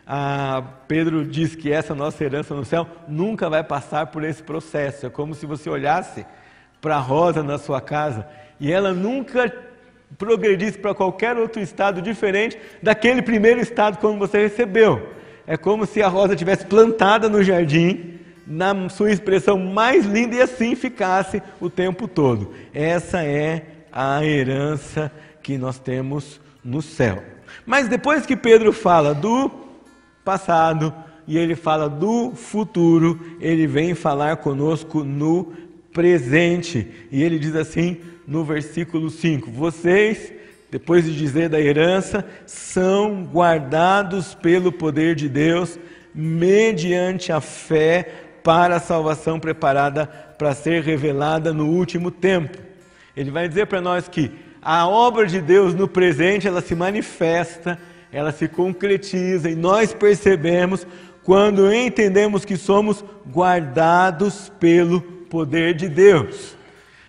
Ah, 0.06 0.64
Pedro 0.88 1.26
diz 1.26 1.56
que 1.56 1.72
essa 1.72 1.94
nossa 1.96 2.24
herança 2.24 2.54
no 2.54 2.66
céu 2.66 2.88
nunca 3.08 3.50
vai 3.50 3.64
passar 3.64 4.08
por 4.08 4.24
esse 4.24 4.42
processo. 4.42 5.06
É 5.06 5.10
como 5.10 5.34
se 5.34 5.46
você 5.46 5.70
olhasse 5.70 6.26
para 6.82 6.96
a 6.96 7.00
rosa 7.00 7.44
na 7.44 7.58
sua 7.58 7.80
casa 7.80 8.28
e 8.60 8.72
ela 8.72 8.94
nunca 8.94 9.54
progredisse 10.18 10.78
para 10.78 10.94
qualquer 10.94 11.38
outro 11.38 11.62
estado 11.62 12.02
diferente 12.02 12.58
daquele 12.82 13.22
primeiro 13.22 13.60
estado 13.60 13.98
quando 13.98 14.20
você 14.20 14.40
recebeu. 14.40 15.10
É 15.48 15.58
como 15.58 15.86
se 15.86 16.02
a 16.02 16.08
rosa 16.08 16.36
tivesse 16.36 16.66
plantada 16.66 17.30
no 17.30 17.44
jardim 17.44 18.20
na 18.46 18.90
sua 18.90 19.12
expressão 19.12 19.58
mais 19.58 20.06
linda 20.06 20.36
e 20.36 20.42
assim 20.42 20.76
ficasse 20.76 21.42
o 21.60 21.70
tempo 21.70 22.08
todo. 22.08 22.54
Essa 22.74 23.24
é 23.24 23.66
a 23.92 24.26
herança 24.26 25.12
que 25.42 25.58
nós 25.58 25.80
temos 25.80 26.40
no 26.64 26.82
céu. 26.82 27.24
Mas 27.66 27.88
depois 27.88 28.26
que 28.26 28.36
Pedro 28.36 28.72
fala 28.72 29.14
do 29.14 29.50
passado 30.24 30.94
e 31.28 31.38
ele 31.38 31.56
fala 31.56 31.88
do 31.88 32.32
futuro, 32.36 33.20
ele 33.40 33.68
vem 33.68 33.94
falar 33.94 34.38
conosco 34.38 35.04
no 35.04 35.54
presente. 35.94 36.88
E 37.12 37.22
ele 37.22 37.38
diz 37.38 37.56
assim 37.56 37.98
no 38.28 38.44
versículo 38.44 39.10
5: 39.10 39.52
Vocês, 39.52 40.32
depois 40.70 41.06
de 41.06 41.16
dizer 41.16 41.50
da 41.50 41.60
herança, 41.60 42.26
são 42.46 43.24
guardados 43.24 44.34
pelo 44.36 44.72
poder 44.72 45.16
de 45.16 45.30
Deus 45.30 45.80
mediante 46.14 47.32
a 47.32 47.40
fé 47.40 48.10
para 48.44 48.78
a 48.78 48.80
salvação 48.80 49.40
preparada 49.40 50.08
para 50.38 50.54
ser 50.54 50.82
revelada 50.82 51.54
no 51.54 51.68
último 51.68 52.10
tempo. 52.10 52.58
Ele 53.16 53.30
vai 53.30 53.48
dizer 53.48 53.68
para 53.68 53.82
nós 53.82 54.08
que 54.08 54.32
a 54.62 54.88
obra 54.88 55.26
de 55.26 55.42
Deus 55.42 55.74
no 55.74 55.88
presente, 55.88 56.48
ela 56.48 56.62
se 56.62 56.76
manifesta, 56.76 57.80
ela 58.12 58.32
se 58.32 58.48
concretiza 58.48 59.50
e 59.50 59.56
nós 59.56 59.94
percebemos 59.94 60.86
quando 61.24 61.74
entendemos 61.74 62.44
que 62.44 62.58
somos 62.58 63.04
guardados 63.32 64.52
pelo 64.60 65.02
poder 65.02 65.74
de 65.74 65.88
Deus. 65.88 66.58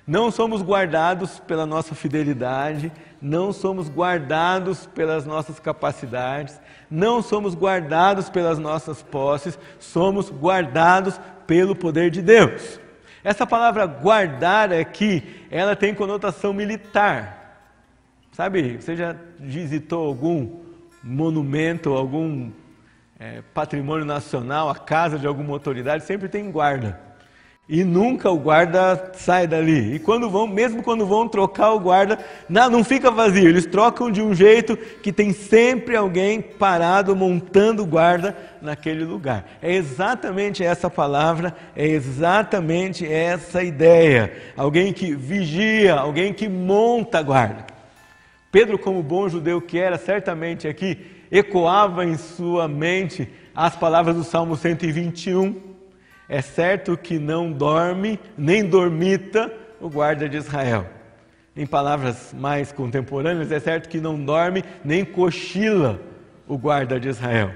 Não 0.07 0.31
somos 0.31 0.63
guardados 0.63 1.41
pela 1.41 1.65
nossa 1.65 1.95
fidelidade, 1.95 2.93
não 3.21 3.53
somos 3.53 3.89
guardados 3.89 4.87
pelas 4.87 5.25
nossas 5.25 5.61
capacidades, 5.61 6.61
não 6.91 7.23
somos 7.23 7.55
guardados 7.55 8.29
pelas 8.29 8.59
nossas 8.59 9.03
posses, 9.03 9.59
somos 9.79 10.29
guardados 10.31 11.21
pelo 11.47 11.75
poder 11.75 12.11
de 12.11 12.21
Deus. 12.21 12.81
Essa 13.25 13.47
palavra 13.47 13.87
guardar 13.87 14.73
aqui, 14.73 15.23
ela 15.51 15.77
tem 15.77 15.95
conotação 15.95 16.53
militar. 16.53 17.39
Sabe, 18.33 18.79
você 18.79 18.97
já 18.97 19.15
visitou 19.39 20.07
algum 20.07 20.63
monumento, 21.03 21.95
algum 21.95 22.51
é, 23.19 23.43
patrimônio 23.55 24.05
nacional, 24.05 24.69
a 24.69 24.75
casa 24.75 25.19
de 25.19 25.27
alguma 25.27 25.53
autoridade, 25.53 26.05
sempre 26.05 26.29
tem 26.29 26.51
guarda. 26.51 27.13
E 27.69 27.85
nunca 27.85 28.29
o 28.29 28.39
guarda 28.39 29.13
sai 29.15 29.47
dali. 29.47 29.95
E 29.95 29.99
quando 29.99 30.29
vão, 30.29 30.47
mesmo 30.47 30.83
quando 30.83 31.07
vão 31.07 31.29
trocar 31.29 31.71
o 31.73 31.81
guarda, 31.81 32.19
não 32.49 32.83
fica 32.83 33.11
vazio. 33.11 33.49
Eles 33.49 33.65
trocam 33.65 34.11
de 34.11 34.21
um 34.21 34.35
jeito 34.35 34.77
que 34.77 35.13
tem 35.13 35.33
sempre 35.33 35.97
alguém 35.97 36.43
parado 36.43 37.15
montando 37.15 37.87
guarda 37.87 38.37
naquele 38.61 39.05
lugar. 39.05 39.49
É 39.63 39.73
exatamente 39.73 40.65
essa 40.65 40.91
palavra, 40.91 41.55
é 41.75 41.87
exatamente 41.87 43.11
essa 43.11 43.63
ideia. 43.63 44.33
Alguém 44.57 44.93
que 44.93 45.15
vigia, 45.15 45.95
alguém 45.95 46.35
que 46.35 46.49
monta 46.49 47.23
guarda. 47.23 47.72
Pedro, 48.53 48.79
como 48.79 49.03
bom 49.03 49.29
judeu 49.29 49.61
que 49.61 49.79
era, 49.79 49.99
certamente 49.99 50.69
aqui 50.69 50.99
ecoava 51.31 52.05
em 52.05 52.17
sua 52.17 52.69
mente 52.69 53.29
as 53.55 53.75
palavras 53.75 54.15
do 54.15 54.23
Salmo 54.23 54.57
121 54.57 55.73
é 56.29 56.41
certo 56.41 56.97
que 56.97 57.19
não 57.19 57.53
dorme, 57.53 58.19
nem 58.39 58.65
dormita 58.65 59.53
o 59.79 59.91
guarda 59.91 60.27
de 60.27 60.39
Israel. 60.39 60.87
Em 61.55 61.67
palavras 61.67 62.33
mais 62.33 62.73
contemporâneas, 62.73 63.53
é 63.53 63.61
certo 63.61 63.89
que 63.89 64.01
não 64.01 64.23
dorme, 64.23 64.65
nem 64.83 65.05
cochila 65.05 66.01
o 66.49 66.57
guarda 66.57 66.99
de 66.99 67.11
Israel. 67.11 67.53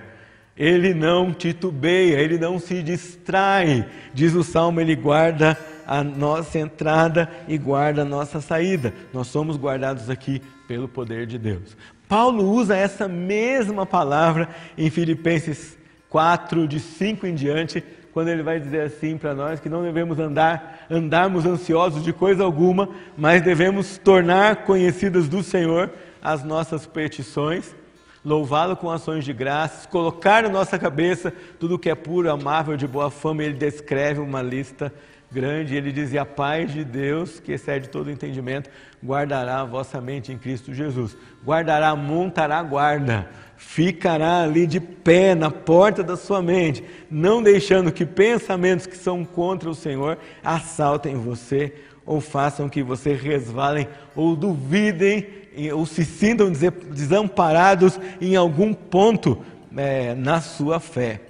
Ele 0.55 0.93
não 0.93 1.33
titubeia, 1.33 2.19
ele 2.19 2.39
não 2.39 2.59
se 2.59 2.83
distrai. 2.83 3.89
Diz 4.13 4.35
o 4.35 4.43
salmo, 4.43 4.81
ele 4.81 4.95
guarda 4.95 5.57
a 5.87 6.05
nossa 6.05 6.59
entrada 6.59 7.31
e 7.49 7.57
guarda 7.57 8.03
a 8.03 8.07
nossa 8.07 8.43
saída. 8.43 8.93
Nós 9.13 9.29
somos 9.29 9.57
guardados 9.57 10.11
aqui 10.11 10.43
pelo 10.67 10.89
poder 10.89 11.27
de 11.27 11.39
Deus. 11.39 11.77
Paulo 12.09 12.45
usa 12.45 12.77
essa 12.77 13.09
mesma 13.09 13.85
palavra 13.85 14.49
em 14.77 14.91
Filipenses 14.91 15.77
4, 16.09 16.69
de 16.69 16.79
5 16.79 17.27
em 17.27 17.35
diante, 17.35 17.83
quando 18.13 18.29
ele 18.29 18.43
vai 18.43 18.59
dizer 18.59 18.81
assim 18.81 19.19
para 19.19 19.35
nós 19.35 19.61
que 19.61 19.69
não 19.69 19.83
devemos 19.83 20.19
andar, 20.19 20.87
andarmos 20.91 21.45
ansiosos 21.45 22.03
de 22.03 22.13
coisa 22.13 22.45
alguma, 22.45 22.89
mas 23.17 23.43
devemos 23.43 23.99
tornar 23.99 24.65
conhecidas 24.65 25.29
do 25.29 25.43
Senhor 25.43 25.91
as 26.23 26.43
nossas 26.43 26.87
petições, 26.87 27.75
louvá-lo 28.25 28.77
com 28.77 28.91
ações 28.91 29.25
de 29.25 29.33
graças, 29.33 29.87
colocar 29.87 30.43
na 30.43 30.49
nossa 30.49 30.79
cabeça 30.79 31.33
tudo 31.61 31.79
que 31.79 31.91
é 31.91 31.95
puro, 31.95 32.31
amável, 32.31 32.77
de 32.77 32.87
boa 32.87 33.11
fama. 33.11 33.45
Ele 33.45 33.55
descreve 33.55 34.21
uma 34.21 34.43
lista 34.43 34.93
grande. 35.31 35.75
Ele 35.75 35.93
diz: 35.93 36.13
e 36.13 36.19
a 36.19 36.25
paz 36.25 36.73
de 36.73 36.85
Deus, 36.85 37.41
que 37.41 37.53
excede 37.53 37.89
todo 37.89 38.11
entendimento, 38.11 38.71
guardará 39.05 39.61
a 39.61 39.65
vossa 39.65 40.01
mente 40.01 40.33
em 40.33 40.39
Cristo 40.39 40.75
Jesus. 40.75 41.17
Guardará, 41.45 41.95
montará 41.95 42.63
guarda 42.63 43.29
ficará 43.57 44.43
ali 44.43 44.67
de 44.67 44.79
pé 44.79 45.35
na 45.35 45.51
porta 45.51 46.03
da 46.03 46.17
sua 46.17 46.43
mente, 46.43 46.85
não 47.11 47.43
deixando 47.43 47.91
que 47.91 48.05
pensamentos 48.05 48.87
que 48.87 48.97
são 48.97 49.25
contra 49.25 49.69
o 49.69 49.75
Senhor 49.75 50.19
assaltem 50.45 51.17
você 51.17 51.73
ou 52.05 52.21
façam 52.21 52.69
que 52.69 52.83
você 52.83 53.15
resvalem 53.15 53.89
ou 54.15 54.37
duvidem 54.37 55.27
ou 55.73 55.87
se 55.87 56.05
sintam 56.05 56.53
desamparados 56.91 57.99
em 58.21 58.37
algum 58.37 58.75
ponto 58.75 59.43
é, 59.75 60.15
na 60.15 60.41
sua 60.41 60.79
fé. 60.79 61.23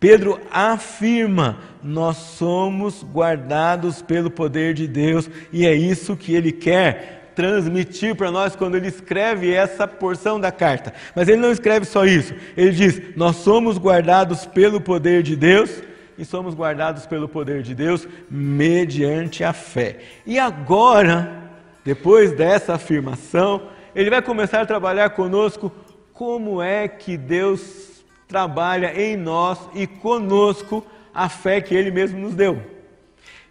Pedro 0.00 0.40
afirma: 0.50 1.58
nós 1.82 2.16
somos 2.16 3.02
guardados 3.02 4.02
pelo 4.02 4.30
poder 4.30 4.74
de 4.74 4.86
Deus 4.86 5.28
e 5.52 5.66
é 5.66 5.74
isso 5.74 6.16
que 6.16 6.34
ele 6.34 6.52
quer 6.52 7.32
transmitir 7.34 8.16
para 8.16 8.32
nós 8.32 8.56
quando 8.56 8.76
ele 8.76 8.88
escreve 8.88 9.52
essa 9.52 9.86
porção 9.86 10.40
da 10.40 10.50
carta. 10.50 10.92
Mas 11.14 11.28
ele 11.28 11.40
não 11.40 11.52
escreve 11.52 11.86
só 11.86 12.04
isso. 12.04 12.34
Ele 12.56 12.70
diz: 12.70 13.00
Nós 13.16 13.36
somos 13.36 13.78
guardados 13.78 14.46
pelo 14.46 14.80
poder 14.80 15.22
de 15.22 15.36
Deus 15.36 15.82
e 16.16 16.24
somos 16.24 16.54
guardados 16.54 17.06
pelo 17.06 17.28
poder 17.28 17.62
de 17.62 17.74
Deus 17.74 18.08
mediante 18.28 19.44
a 19.44 19.52
fé. 19.52 19.98
E 20.26 20.36
agora, 20.38 21.44
depois 21.84 22.32
dessa 22.32 22.74
afirmação, 22.74 23.62
ele 23.94 24.10
vai 24.10 24.20
começar 24.20 24.60
a 24.60 24.66
trabalhar 24.66 25.10
conosco 25.10 25.72
como 26.12 26.60
é 26.60 26.88
que 26.88 27.16
Deus 27.16 27.97
trabalha 28.28 28.92
em 29.00 29.16
nós 29.16 29.58
e 29.74 29.86
conosco 29.86 30.86
a 31.14 31.28
fé 31.28 31.60
que 31.60 31.74
ele 31.74 31.90
mesmo 31.90 32.20
nos 32.20 32.34
deu. 32.34 32.62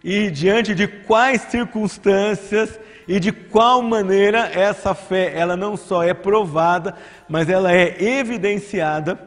E 0.02 0.30
diante 0.30 0.74
de 0.74 0.86
quais 0.86 1.42
circunstâncias 1.42 2.78
e 3.06 3.18
de 3.18 3.32
qual 3.32 3.82
maneira 3.82 4.50
essa 4.54 4.94
fé, 4.94 5.32
ela 5.34 5.56
não 5.56 5.76
só 5.76 6.04
é 6.04 6.14
provada, 6.14 6.94
mas 7.28 7.48
ela 7.48 7.72
é 7.72 8.00
evidenciada 8.00 9.18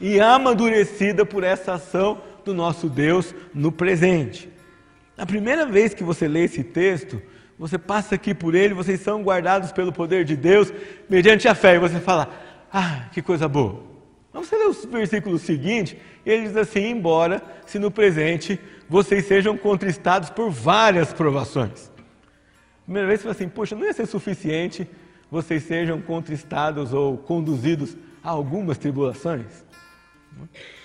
e 0.00 0.20
amadurecida 0.20 1.26
por 1.26 1.42
essa 1.42 1.74
ação 1.74 2.22
do 2.44 2.54
nosso 2.54 2.88
Deus 2.88 3.34
no 3.52 3.72
presente. 3.72 4.48
Na 5.16 5.26
primeira 5.26 5.66
vez 5.66 5.94
que 5.94 6.04
você 6.04 6.28
lê 6.28 6.44
esse 6.44 6.62
texto, 6.62 7.20
você 7.58 7.78
passa 7.78 8.14
aqui 8.14 8.34
por 8.34 8.54
ele, 8.54 8.74
vocês 8.74 9.00
são 9.00 9.22
guardados 9.22 9.72
pelo 9.72 9.92
poder 9.92 10.24
de 10.24 10.36
Deus 10.36 10.72
mediante 11.08 11.48
a 11.48 11.54
fé, 11.54 11.74
e 11.74 11.78
você 11.78 11.98
fala: 11.98 12.28
Ah, 12.70 13.08
que 13.12 13.22
coisa 13.22 13.48
boa. 13.48 13.95
Mas 14.36 14.48
você 14.48 14.56
lê 14.56 14.64
o 14.64 14.72
versículo 14.90 15.38
seguinte, 15.38 15.98
ele 16.24 16.48
diz 16.48 16.56
assim: 16.56 16.90
Embora 16.90 17.42
se 17.64 17.78
no 17.78 17.90
presente 17.90 18.60
vocês 18.86 19.26
sejam 19.26 19.56
contristados 19.56 20.28
por 20.28 20.50
várias 20.50 21.12
provações. 21.12 21.90
Primeira 22.84 23.08
vez 23.08 23.20
você 23.20 23.24
fala 23.24 23.34
assim, 23.34 23.48
poxa, 23.48 23.74
não 23.74 23.84
ia 23.84 23.92
ser 23.92 24.06
suficiente 24.06 24.86
vocês 25.28 25.64
sejam 25.64 26.00
contristados 26.00 26.92
ou 26.92 27.18
conduzidos 27.18 27.96
a 28.22 28.30
algumas 28.30 28.78
tribulações? 28.78 29.64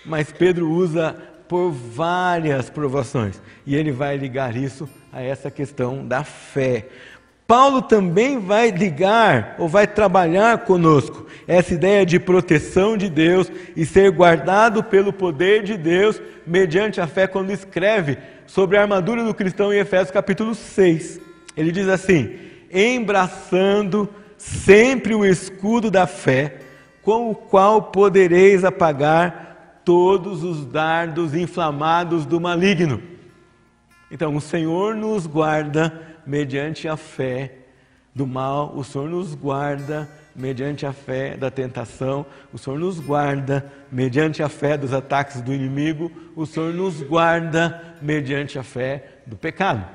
Mas 0.03 0.31
Pedro 0.31 0.71
usa 0.71 1.13
por 1.47 1.69
várias 1.69 2.69
provações 2.69 3.39
e 3.67 3.75
ele 3.75 3.91
vai 3.91 4.17
ligar 4.17 4.55
isso 4.55 4.89
a 5.11 5.21
essa 5.21 5.51
questão 5.51 6.07
da 6.07 6.23
fé. 6.23 6.87
Paulo 7.51 7.81
também 7.81 8.39
vai 8.39 8.71
ligar 8.71 9.57
ou 9.59 9.67
vai 9.67 9.85
trabalhar 9.85 10.59
conosco 10.59 11.27
essa 11.45 11.73
ideia 11.73 12.05
de 12.05 12.17
proteção 12.17 12.95
de 12.95 13.09
Deus 13.09 13.51
e 13.75 13.85
ser 13.85 14.09
guardado 14.09 14.81
pelo 14.81 15.11
poder 15.11 15.61
de 15.61 15.75
Deus 15.75 16.21
mediante 16.47 17.01
a 17.01 17.07
fé 17.07 17.27
quando 17.27 17.51
escreve 17.51 18.17
sobre 18.47 18.77
a 18.77 18.83
armadura 18.83 19.25
do 19.25 19.33
cristão 19.33 19.73
em 19.73 19.79
Efésios 19.79 20.11
capítulo 20.11 20.55
6. 20.55 21.19
Ele 21.57 21.73
diz 21.73 21.89
assim: 21.89 22.37
embraçando 22.71 24.07
sempre 24.37 25.13
o 25.13 25.25
escudo 25.25 25.91
da 25.91 26.07
fé, 26.07 26.55
com 27.01 27.31
o 27.31 27.35
qual 27.35 27.81
podereis 27.81 28.63
apagar 28.63 29.81
todos 29.83 30.41
os 30.41 30.65
dardos 30.65 31.35
inflamados 31.35 32.25
do 32.25 32.39
maligno. 32.39 33.03
Então, 34.09 34.37
o 34.37 34.41
Senhor 34.41 34.95
nos 34.95 35.27
guarda 35.27 36.10
mediante 36.31 36.87
a 36.87 36.95
fé 36.95 37.51
do 38.15 38.25
mal, 38.25 38.73
o 38.73 38.85
Senhor 38.85 39.09
nos 39.09 39.35
guarda 39.35 40.09
mediante 40.33 40.85
a 40.85 40.93
fé 40.93 41.35
da 41.35 41.51
tentação, 41.51 42.25
o 42.53 42.57
Senhor 42.57 42.79
nos 42.79 43.01
guarda 43.01 43.69
mediante 43.91 44.41
a 44.41 44.47
fé 44.47 44.77
dos 44.77 44.93
ataques 44.93 45.41
do 45.41 45.53
inimigo, 45.53 46.09
o 46.33 46.45
Senhor 46.45 46.73
nos 46.73 47.01
guarda 47.01 47.97
mediante 48.01 48.57
a 48.57 48.63
fé 48.63 49.19
do 49.27 49.35
pecado. 49.35 49.85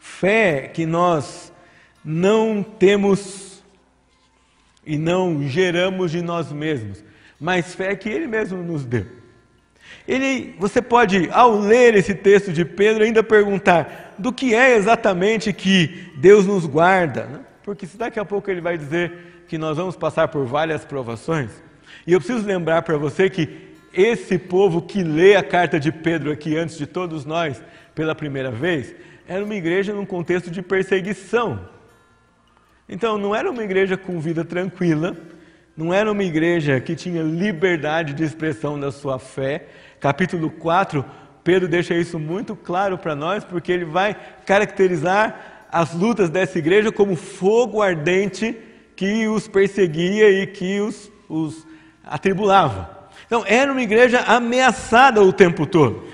fé 0.00 0.66
que 0.66 0.84
nós 0.84 1.52
não 2.04 2.60
temos 2.60 3.62
e 4.84 4.98
não 4.98 5.46
geramos 5.48 6.10
de 6.10 6.20
nós 6.20 6.50
mesmos, 6.50 7.04
mas 7.40 7.74
fé 7.74 7.94
que 7.94 8.08
Ele 8.08 8.26
mesmo 8.26 8.60
nos 8.62 8.84
deu. 8.84 9.06
Ele, 10.06 10.54
você 10.58 10.80
pode, 10.80 11.28
ao 11.32 11.58
ler 11.58 11.94
esse 11.94 12.14
texto 12.14 12.52
de 12.52 12.64
Pedro, 12.64 13.04
ainda 13.04 13.22
perguntar 13.22 14.14
do 14.18 14.32
que 14.32 14.54
é 14.54 14.76
exatamente 14.76 15.52
que 15.52 16.10
Deus 16.16 16.46
nos 16.46 16.64
guarda, 16.66 17.24
né? 17.24 17.40
porque 17.62 17.86
se 17.86 17.96
daqui 17.96 18.18
a 18.18 18.24
pouco 18.24 18.50
ele 18.50 18.60
vai 18.60 18.78
dizer 18.78 19.44
que 19.46 19.58
nós 19.58 19.76
vamos 19.76 19.96
passar 19.96 20.28
por 20.28 20.46
várias 20.46 20.84
provações, 20.84 21.50
e 22.06 22.12
eu 22.12 22.20
preciso 22.20 22.46
lembrar 22.46 22.82
para 22.82 22.96
você 22.96 23.28
que 23.28 23.68
esse 23.92 24.38
povo 24.38 24.82
que 24.82 25.02
lê 25.02 25.36
a 25.36 25.42
carta 25.42 25.78
de 25.78 25.90
Pedro 25.90 26.30
aqui 26.30 26.56
antes 26.56 26.76
de 26.76 26.86
todos 26.86 27.24
nós 27.24 27.62
pela 27.94 28.14
primeira 28.14 28.50
vez, 28.50 28.94
era 29.26 29.44
uma 29.44 29.54
igreja 29.54 29.92
num 29.92 30.06
contexto 30.06 30.50
de 30.50 30.62
perseguição. 30.62 31.68
Então, 32.88 33.18
não 33.18 33.34
era 33.34 33.50
uma 33.50 33.62
igreja 33.62 33.96
com 33.96 34.18
vida 34.20 34.44
tranquila, 34.44 35.16
não 35.78 35.94
era 35.94 36.10
uma 36.10 36.24
igreja 36.24 36.80
que 36.80 36.96
tinha 36.96 37.22
liberdade 37.22 38.12
de 38.12 38.24
expressão 38.24 38.80
da 38.80 38.90
sua 38.90 39.16
fé. 39.16 39.66
Capítulo 40.00 40.50
4, 40.50 41.04
Pedro 41.44 41.68
deixa 41.68 41.94
isso 41.94 42.18
muito 42.18 42.56
claro 42.56 42.98
para 42.98 43.14
nós, 43.14 43.44
porque 43.44 43.70
ele 43.70 43.84
vai 43.84 44.16
caracterizar 44.44 45.68
as 45.70 45.94
lutas 45.94 46.30
dessa 46.30 46.58
igreja 46.58 46.90
como 46.90 47.14
fogo 47.14 47.80
ardente 47.80 48.56
que 48.96 49.28
os 49.28 49.46
perseguia 49.46 50.28
e 50.28 50.48
que 50.48 50.80
os, 50.80 51.12
os 51.28 51.64
atribulava. 52.02 53.08
Então, 53.28 53.44
era 53.46 53.70
uma 53.70 53.80
igreja 53.80 54.18
ameaçada 54.22 55.22
o 55.22 55.32
tempo 55.32 55.64
todo. 55.64 56.08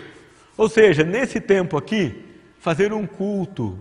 Ou 0.59 0.69
seja, 0.69 1.05
nesse 1.05 1.41
tempo 1.41 1.79
aqui, 1.79 2.23
fazer 2.59 2.93
um 2.93 3.07
culto, 3.07 3.79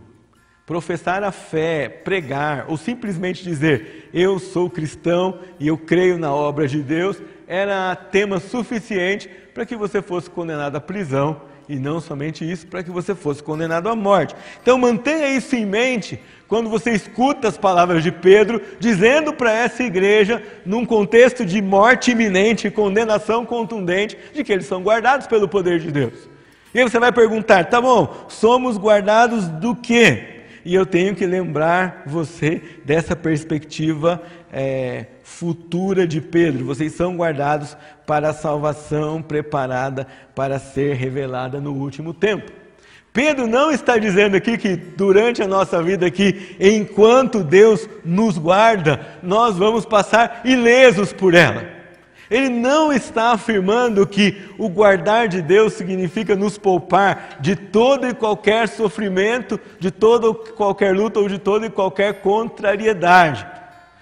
professar 0.74 1.24
a 1.24 1.32
fé, 1.32 1.88
pregar, 1.88 2.66
ou 2.68 2.78
simplesmente 2.78 3.44
dizer 3.44 4.10
eu 4.12 4.40
sou 4.40 4.72
cristão 4.72 5.38
e 5.60 5.68
eu 5.68 5.78
creio 5.78 6.18
na 6.18 6.34
obra 6.34 6.68
de 6.68 6.82
Deus, 6.82 7.22
era 7.46 7.96
tema 7.96 8.40
suficiente 8.40 9.30
para 9.54 9.68
que 9.68 9.76
você 9.76 10.02
fosse 10.02 10.32
condenado 10.32 10.76
à 10.76 10.82
prisão 10.82 11.40
e 11.70 11.76
não 11.76 12.02
somente 12.02 12.44
isso, 12.44 12.66
para 12.66 12.82
que 12.82 12.90
você 12.90 13.14
fosse 13.14 13.44
condenado 13.44 13.88
à 13.88 13.96
morte. 13.96 14.36
Então 14.64 14.76
mantenha 14.80 15.30
isso 15.30 15.56
em 15.56 15.64
mente 15.64 16.20
quando 16.48 16.72
você 16.72 16.90
escuta 16.90 17.48
as 17.48 17.58
palavras 17.58 18.02
de 18.02 18.12
Pedro 18.12 18.60
dizendo 18.80 19.32
para 19.32 19.52
essa 19.52 19.84
igreja, 19.84 20.42
num 20.66 20.88
contexto 20.88 21.46
de 21.46 21.62
morte 21.62 22.10
iminente 22.10 22.72
condenação 22.72 23.46
contundente, 23.46 24.18
de 24.34 24.44
que 24.44 24.52
eles 24.52 24.66
são 24.66 24.82
guardados 24.82 25.28
pelo 25.28 25.48
poder 25.48 25.80
de 25.80 25.92
Deus. 25.92 26.28
E 26.74 26.80
aí 26.80 26.84
você 26.84 26.98
vai 26.98 27.12
perguntar, 27.12 27.66
tá 27.66 27.80
bom, 27.80 28.26
somos 28.28 28.76
guardados 28.76 29.48
do 29.48 29.76
quê? 29.76 30.33
E 30.66 30.74
eu 30.74 30.86
tenho 30.86 31.14
que 31.14 31.26
lembrar 31.26 32.04
você 32.06 32.62
dessa 32.86 33.16
perspectiva 33.16 34.22
é, 34.52 35.08
futura 35.24 36.08
de 36.08 36.22
Pedro. 36.22 36.66
Vocês 36.66 36.94
são 36.94 37.18
guardados 37.18 37.76
para 38.06 38.30
a 38.30 38.34
salvação 38.34 39.22
preparada 39.22 40.08
para 40.34 40.60
ser 40.60 40.96
revelada 40.96 41.60
no 41.60 41.74
último 41.74 42.14
tempo. 42.14 42.52
Pedro 43.12 43.46
não 43.46 43.70
está 43.70 43.98
dizendo 43.98 44.36
aqui 44.36 44.58
que 44.58 44.76
durante 44.76 45.44
a 45.44 45.48
nossa 45.48 45.84
vida 45.84 46.08
aqui, 46.08 46.56
enquanto 46.60 47.44
Deus 47.44 47.88
nos 48.04 48.40
guarda, 48.40 49.00
nós 49.22 49.56
vamos 49.56 49.86
passar 49.86 50.42
ilesos 50.44 51.14
por 51.14 51.36
ela. 51.36 51.83
Ele 52.34 52.50
não 52.50 52.92
está 52.92 53.34
afirmando 53.34 54.08
que 54.08 54.42
o 54.58 54.68
guardar 54.68 55.28
de 55.28 55.40
Deus 55.40 55.74
significa 55.74 56.36
nos 56.36 56.58
poupar 56.58 57.38
de 57.40 57.56
todo 57.56 58.08
e 58.08 58.14
qualquer 58.16 58.68
sofrimento, 58.68 59.60
de 59.80 59.92
toda 59.92 60.30
e 60.30 60.52
qualquer 60.54 60.96
luta 60.96 61.20
ou 61.20 61.30
de 61.30 61.38
toda 61.38 61.68
e 61.68 61.70
qualquer 61.70 62.22
contrariedade. 62.22 63.46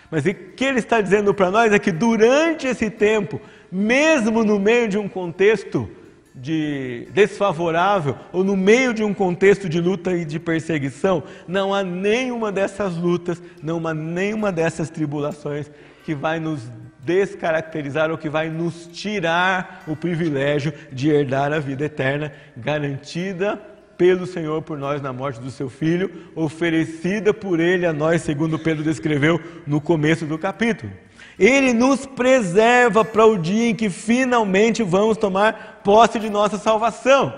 Mas 0.09 0.25
o 0.25 0.33
que 0.33 0.63
ele 0.63 0.79
está 0.79 1.01
dizendo 1.01 1.33
para 1.33 1.51
nós 1.51 1.73
é 1.73 1.77
que 1.77 1.91
durante 1.91 2.65
esse 2.67 2.89
tempo, 2.89 3.41
mesmo 3.69 4.45
no 4.45 4.57
meio 4.57 4.87
de 4.87 4.97
um 4.97 5.09
contexto 5.09 5.89
de 6.33 7.09
desfavorável 7.13 8.15
ou 8.31 8.45
no 8.45 8.55
meio 8.55 8.93
de 8.93 9.03
um 9.03 9.13
contexto 9.13 9.67
de 9.67 9.81
luta 9.81 10.13
e 10.13 10.23
de 10.23 10.39
perseguição, 10.39 11.21
não 11.45 11.73
há 11.73 11.83
nenhuma 11.83 12.49
dessas 12.49 12.95
lutas, 12.95 13.43
não 13.61 13.85
há 13.85 13.93
nenhuma 13.93 14.53
dessas 14.53 14.89
tribulações 14.89 15.69
que 16.05 16.15
vai 16.15 16.39
nos 16.39 16.61
descaracterizar 17.03 18.11
ou 18.11 18.17
que 18.17 18.29
vai 18.29 18.49
nos 18.49 18.87
tirar 18.87 19.83
o 19.87 19.95
privilégio 19.95 20.73
de 20.91 21.09
herdar 21.09 21.51
a 21.51 21.59
vida 21.59 21.85
eterna 21.85 22.31
garantida 22.55 23.59
pelo 23.97 24.25
Senhor 24.25 24.61
por 24.63 24.79
nós 24.79 25.01
na 25.01 25.13
morte 25.13 25.39
do 25.39 25.51
seu 25.51 25.69
filho, 25.69 26.11
oferecida 26.35 27.33
por 27.33 27.59
ele 27.59 27.85
a 27.85 27.93
nós, 27.93 28.23
segundo 28.23 28.57
Pedro 28.57 28.83
descreveu 28.83 29.39
no 29.67 29.79
começo 29.79 30.25
do 30.25 30.39
capítulo. 30.39 30.91
Ele 31.37 31.71
nos 31.71 32.05
preserva 32.05 33.05
para 33.05 33.25
o 33.25 33.37
dia 33.37 33.69
em 33.69 33.75
que 33.75 33.89
finalmente 33.89 34.81
vamos 34.81 35.17
tomar 35.17 35.81
posse 35.83 36.19
de 36.19 36.29
nossa 36.29 36.57
salvação. 36.57 37.33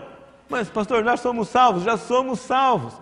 Mas, 0.50 0.70
pastor, 0.70 1.04
já 1.04 1.18
somos 1.18 1.50
salvos? 1.50 1.84
Já 1.84 1.98
somos 1.98 2.40
salvos. 2.40 2.94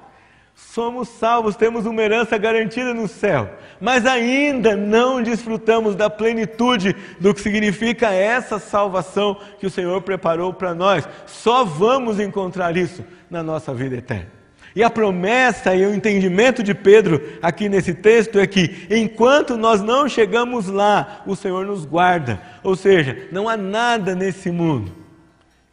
Somos 0.56 1.10
salvos, 1.10 1.56
temos 1.56 1.86
uma 1.86 2.02
herança 2.02 2.38
garantida 2.38 2.94
no 2.94 3.08
céu, 3.08 3.50
mas 3.80 4.06
ainda 4.06 4.76
não 4.76 5.22
desfrutamos 5.22 5.96
da 5.96 6.10
plenitude 6.10 6.96
do 7.20 7.34
que 7.34 7.42
significa 7.42 8.14
essa 8.14 8.60
salvação 8.60 9.38
que 9.60 9.66
o 9.66 9.72
Senhor 9.72 10.02
preparou 10.02 10.54
para 10.54 10.74
nós. 10.74 11.08
Só 11.26 11.66
vamos 11.66 12.20
encontrar 12.20 12.78
isso 12.78 13.04
na 13.30 13.44
nossa 13.44 13.74
vida 13.74 13.98
eterna. 13.98 14.42
E 14.74 14.82
a 14.84 14.90
promessa 14.90 15.76
e 15.76 15.86
o 15.86 15.94
entendimento 15.94 16.64
de 16.64 16.74
Pedro 16.74 17.22
aqui 17.42 17.68
nesse 17.68 17.94
texto 17.94 18.40
é 18.40 18.48
que 18.48 18.88
enquanto 18.90 19.58
nós 19.58 19.82
não 19.82 20.08
chegamos 20.08 20.68
lá, 20.68 21.22
o 21.26 21.36
Senhor 21.36 21.66
nos 21.66 21.84
guarda. 21.84 22.40
Ou 22.64 22.76
seja, 22.76 23.28
não 23.32 23.50
há 23.50 23.58
nada 23.58 24.16
nesse 24.16 24.50
mundo 24.50 24.96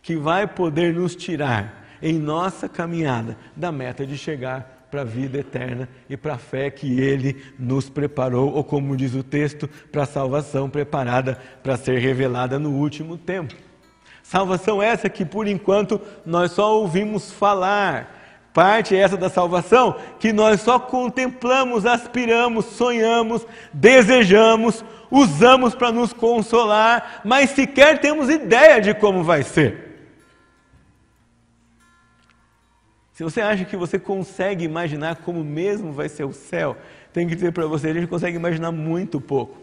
que 0.02 0.16
vai 0.16 0.46
poder 0.46 0.92
nos 0.92 1.14
tirar 1.14 1.77
em 2.02 2.18
nossa 2.18 2.68
caminhada 2.68 3.36
da 3.56 3.70
meta 3.72 4.06
de 4.06 4.16
chegar 4.16 4.86
para 4.90 5.02
a 5.02 5.04
vida 5.04 5.38
eterna 5.38 5.88
e 6.08 6.16
para 6.16 6.34
a 6.34 6.38
fé 6.38 6.70
que 6.70 7.00
Ele 7.00 7.36
nos 7.58 7.90
preparou, 7.90 8.54
ou 8.54 8.64
como 8.64 8.96
diz 8.96 9.14
o 9.14 9.22
texto, 9.22 9.68
para 9.92 10.04
a 10.04 10.06
salvação 10.06 10.70
preparada 10.70 11.38
para 11.62 11.76
ser 11.76 11.98
revelada 11.98 12.58
no 12.58 12.70
último 12.70 13.16
tempo. 13.16 13.54
Salvação 14.22 14.82
essa 14.82 15.08
que 15.08 15.24
por 15.24 15.46
enquanto 15.46 16.00
nós 16.24 16.52
só 16.52 16.78
ouvimos 16.78 17.32
falar. 17.32 18.16
Parte 18.52 18.96
essa 18.96 19.16
da 19.16 19.28
salvação 19.28 19.96
que 20.18 20.32
nós 20.32 20.60
só 20.62 20.78
contemplamos, 20.78 21.86
aspiramos, 21.86 22.64
sonhamos, 22.64 23.46
desejamos, 23.72 24.84
usamos 25.10 25.74
para 25.74 25.92
nos 25.92 26.12
consolar, 26.12 27.20
mas 27.24 27.50
sequer 27.50 28.00
temos 28.00 28.28
ideia 28.28 28.80
de 28.80 28.94
como 28.94 29.22
vai 29.22 29.42
ser. 29.42 29.87
Se 33.18 33.24
você 33.24 33.40
acha 33.40 33.64
que 33.64 33.76
você 33.76 33.98
consegue 33.98 34.64
imaginar 34.64 35.16
como 35.16 35.42
mesmo 35.42 35.90
vai 35.90 36.08
ser 36.08 36.22
o 36.22 36.32
céu, 36.32 36.76
tem 37.12 37.26
que 37.26 37.34
dizer 37.34 37.50
para 37.50 37.66
você, 37.66 37.88
a 37.88 37.92
gente 37.92 38.06
consegue 38.06 38.36
imaginar 38.36 38.70
muito 38.70 39.20
pouco. 39.20 39.58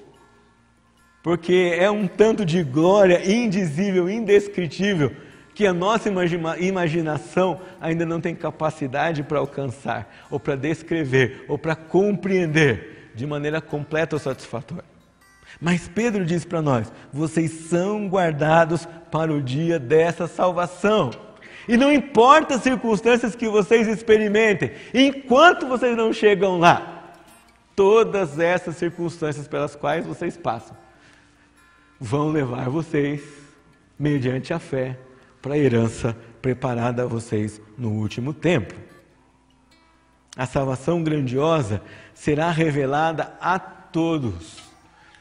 Porque 1.24 1.74
é 1.80 1.90
um 1.90 2.06
tanto 2.06 2.44
de 2.44 2.62
glória 2.64 3.26
indizível, 3.26 4.10
indescritível, 4.10 5.14
que 5.54 5.66
a 5.66 5.74
nossa 5.74 6.12
imaginação 6.60 7.62
ainda 7.80 8.06
não 8.06 8.20
tem 8.20 8.36
capacidade 8.36 9.24
para 9.24 9.40
alcançar, 9.40 10.14
ou 10.30 10.38
para 10.38 10.58
descrever, 10.58 11.46
ou 11.48 11.58
para 11.58 11.78
compreender 11.78 13.14
de 13.16 13.26
maneira 13.26 13.62
completa 13.62 14.18
ou 14.18 14.20
satisfatória. 14.20 14.84
Mas 15.62 15.88
Pedro 15.88 16.26
diz 16.26 16.44
para 16.44 16.62
nós: 16.62 16.92
vocês 17.14 17.52
são 17.70 18.10
guardados 18.10 18.86
para 19.10 19.32
o 19.32 19.42
dia 19.42 19.80
dessa 19.80 20.28
salvação. 20.28 21.12
E 21.68 21.76
não 21.78 21.92
importa 21.92 22.56
as 22.56 22.62
circunstâncias 22.62 23.36
que 23.36 23.48
vocês 23.48 23.88
experimentem, 23.88 24.72
enquanto 24.94 25.68
vocês 25.68 25.98
não 25.98 26.14
chegam 26.14 26.60
lá, 26.60 27.14
todas 27.76 28.40
essas 28.40 28.78
circunstâncias 28.78 29.48
pelas 29.48 29.76
quais 29.76 30.06
vocês 30.06 30.38
passam 30.38 30.78
vão 32.00 32.30
levar 32.30 32.70
vocês, 32.70 33.22
mediante 33.98 34.54
a 34.54 34.60
fé, 34.60 35.00
para 35.42 35.54
a 35.54 35.58
herança 35.58 36.16
preparada 36.42 37.04
a 37.04 37.08
vocês 37.08 37.62
no 37.78 37.92
último 37.92 38.34
tempo. 38.34 38.76
A 40.36 40.46
salvação 40.46 41.02
grandiosa 41.02 41.82
será 42.14 42.52
revelada 42.52 43.34
a 43.40 43.58
todos. 43.58 44.62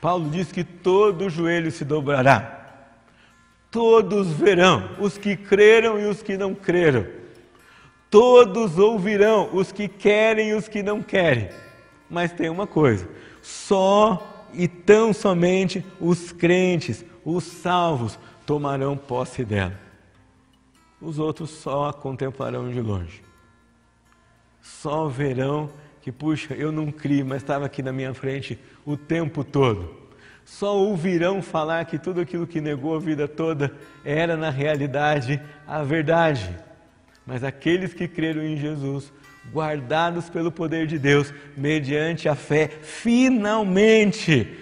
Paulo 0.00 0.28
diz 0.28 0.50
que 0.50 0.64
todo 0.64 1.30
joelho 1.30 1.70
se 1.70 1.84
dobrará 1.84 2.63
Todos 3.74 4.28
verão, 4.28 4.88
os 5.00 5.18
que 5.18 5.36
creram 5.36 5.98
e 5.98 6.04
os 6.04 6.22
que 6.22 6.36
não 6.36 6.54
creram. 6.54 7.08
Todos 8.08 8.78
ouvirão, 8.78 9.50
os 9.52 9.72
que 9.72 9.88
querem 9.88 10.50
e 10.50 10.54
os 10.54 10.68
que 10.68 10.80
não 10.80 11.02
querem. 11.02 11.48
Mas 12.08 12.30
tem 12.30 12.48
uma 12.48 12.68
coisa: 12.68 13.08
só 13.42 14.46
e 14.52 14.68
tão 14.68 15.12
somente 15.12 15.84
os 15.98 16.30
crentes, 16.30 17.04
os 17.24 17.42
salvos, 17.42 18.16
tomarão 18.46 18.96
posse 18.96 19.44
dela. 19.44 19.76
Os 21.00 21.18
outros 21.18 21.50
só 21.50 21.88
a 21.88 21.92
contemplarão 21.92 22.70
de 22.70 22.80
longe. 22.80 23.24
Só 24.62 25.08
verão 25.08 25.68
que, 26.00 26.12
puxa, 26.12 26.54
eu 26.54 26.70
não 26.70 26.92
criei, 26.92 27.24
mas 27.24 27.42
estava 27.42 27.66
aqui 27.66 27.82
na 27.82 27.92
minha 27.92 28.14
frente 28.14 28.56
o 28.86 28.96
tempo 28.96 29.42
todo 29.42 30.03
só 30.44 30.76
ouvirão 30.76 31.40
falar 31.40 31.84
que 31.86 31.98
tudo 31.98 32.20
aquilo 32.20 32.46
que 32.46 32.60
negou 32.60 32.94
a 32.94 33.00
vida 33.00 33.26
toda 33.26 33.72
era 34.04 34.36
na 34.36 34.50
realidade 34.50 35.40
a 35.66 35.82
verdade. 35.82 36.54
Mas 37.26 37.42
aqueles 37.42 37.94
que 37.94 38.06
creram 38.06 38.42
em 38.42 38.56
Jesus, 38.56 39.12
guardados 39.52 40.28
pelo 40.28 40.52
poder 40.52 40.86
de 40.86 40.98
Deus, 40.98 41.32
mediante 41.56 42.28
a 42.28 42.34
fé, 42.34 42.68
finalmente 42.68 44.54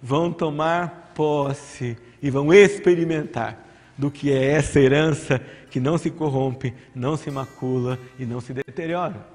vão 0.00 0.30
tomar 0.30 1.12
posse 1.14 1.96
e 2.20 2.30
vão 2.30 2.52
experimentar 2.52 3.58
do 3.96 4.10
que 4.10 4.30
é 4.32 4.52
essa 4.52 4.80
herança 4.80 5.40
que 5.70 5.80
não 5.80 5.96
se 5.96 6.10
corrompe, 6.10 6.74
não 6.94 7.16
se 7.16 7.30
macula 7.30 7.98
e 8.18 8.26
não 8.26 8.40
se 8.40 8.52
deteriora. 8.52 9.26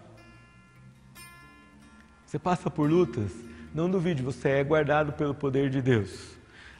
Você 2.25 2.38
passa 2.38 2.69
por 2.69 2.89
lutas, 2.89 3.31
Não 3.77 3.91
duvide, 3.91 4.23
você 4.23 4.49
é 4.49 4.63
guardado 4.63 5.13
pelo 5.13 5.35
poder 5.35 5.69
de 5.69 5.83
Deus. 5.83 6.09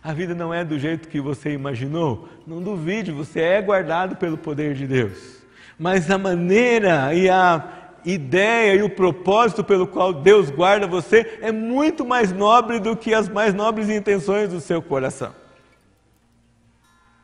A 0.02 0.14
vida 0.14 0.34
não 0.34 0.52
é 0.52 0.66
do 0.66 0.80
jeito 0.80 1.08
que 1.08 1.22
você 1.22 1.52
imaginou. 1.52 2.28
Não 2.48 2.60
duvide, 2.60 3.12
você 3.12 3.40
é 3.40 3.62
guardado 3.62 4.16
pelo 4.16 4.36
poder 4.36 4.74
de 4.74 4.88
Deus. 4.88 5.44
Mas 5.78 6.10
a 6.10 6.18
maneira 6.18 7.14
e 7.14 7.30
a 7.30 7.94
ideia 8.04 8.74
e 8.74 8.82
o 8.82 8.90
propósito 8.90 9.64
pelo 9.64 9.86
qual 9.86 10.12
Deus 10.12 10.50
guarda 10.50 10.88
você 10.88 11.38
é 11.40 11.52
muito 11.52 12.04
mais 12.04 12.34
nobre 12.34 12.80
do 12.80 12.98
que 12.98 13.14
as 13.14 13.30
mais 13.30 13.54
nobres 13.54 13.92
intenções 13.92 14.50
do 14.50 14.60
seu 14.60 14.82
coração. 14.82 15.36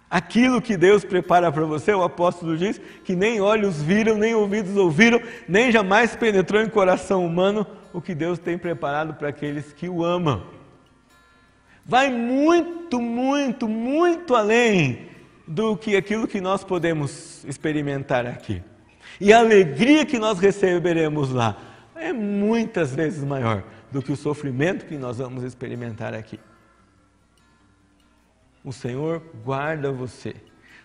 Aquilo 0.07 0.61
que 0.61 0.77
Deus 0.77 1.03
prepara 1.03 1.51
para 1.51 1.65
você, 1.65 1.91
o 1.95 2.03
apóstolo 2.03 2.55
diz, 2.55 2.79
que 3.03 3.15
nem 3.15 3.41
olhos 3.41 3.81
viram, 3.81 4.19
nem 4.19 4.35
ouvidos 4.35 4.77
ouviram, 4.77 5.19
nem 5.49 5.71
jamais 5.71 6.15
penetrou 6.15 6.61
em 6.61 6.69
coração 6.69 7.25
humano 7.25 7.65
o 7.93 8.01
que 8.01 8.15
Deus 8.15 8.39
tem 8.39 8.57
preparado 8.57 9.13
para 9.13 9.29
aqueles 9.29 9.71
que 9.71 9.87
o 9.87 10.03
amam. 10.03 10.43
Vai 11.85 12.09
muito, 12.09 12.99
muito, 12.99 13.67
muito 13.67 14.35
além 14.35 15.09
do 15.47 15.77
que 15.77 15.95
aquilo 15.95 16.27
que 16.27 16.41
nós 16.41 16.63
podemos 16.63 17.43
experimentar 17.45 18.25
aqui. 18.25 18.61
E 19.19 19.31
a 19.31 19.39
alegria 19.39 20.05
que 20.05 20.17
nós 20.17 20.39
receberemos 20.39 21.29
lá 21.29 21.57
é 21.95 22.11
muitas 22.11 22.95
vezes 22.95 23.23
maior 23.23 23.63
do 23.91 24.01
que 24.01 24.11
o 24.11 24.17
sofrimento 24.17 24.85
que 24.85 24.97
nós 24.97 25.19
vamos 25.19 25.43
experimentar 25.43 26.13
aqui. 26.13 26.39
O 28.63 28.71
Senhor 28.71 29.21
guarda 29.43 29.91
você. 29.91 30.35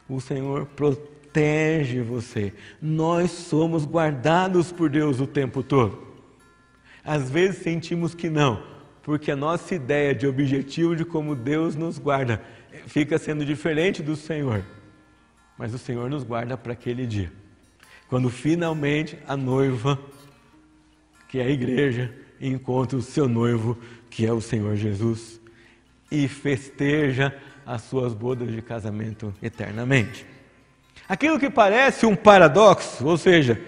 O 0.09 0.21
Senhor 0.21 0.67
protege 0.67 2.03
você. 2.03 2.53
Nós 2.83 3.31
somos 3.31 3.87
guardados 3.87 4.73
por 4.73 4.91
Deus 4.91 5.21
o 5.21 5.27
tempo 5.27 5.63
todo. 5.63 6.08
Às 7.09 7.31
vezes 7.31 7.63
sentimos 7.63 8.15
que 8.15 8.29
não, 8.29 8.63
porque 9.03 9.31
a 9.31 9.37
nossa 9.37 9.75
ideia 9.75 10.15
de 10.15 10.27
objetivo 10.27 10.95
de 10.95 11.07
como 11.07 11.35
Deus 11.35 11.75
nos 11.75 11.99
guarda 11.99 12.39
fica 12.87 13.17
sendo 13.17 13.47
diferente 13.47 14.03
do 14.03 14.15
Senhor. 14.15 14.63
Mas 15.57 15.73
o 15.73 15.79
Senhor 15.79 16.11
nos 16.11 16.23
guarda 16.23 16.55
para 16.59 16.75
aquele 16.75 17.07
dia. 17.07 17.33
Quando 18.11 18.29
finalmente 18.29 19.19
a 19.27 19.39
noiva, 19.39 19.99
que 21.31 21.39
é 21.39 21.45
a 21.45 21.49
igreja, 21.49 22.13
encontra 22.39 22.99
o 22.99 23.01
seu 23.01 23.27
noivo, 23.27 23.79
que 24.11 24.27
é 24.27 24.33
o 24.35 24.43
Senhor 24.43 24.77
Jesus, 24.77 25.41
e 26.11 26.29
festeja 26.29 27.35
as 27.65 27.81
suas 27.85 28.13
bodas 28.13 28.53
de 28.53 28.61
casamento 28.61 29.33
eternamente. 29.43 30.27
Aquilo 31.09 31.41
que 31.41 31.49
parece 31.49 32.05
um 32.05 32.15
paradoxo, 32.15 33.07
ou 33.07 33.17
seja, 33.17 33.59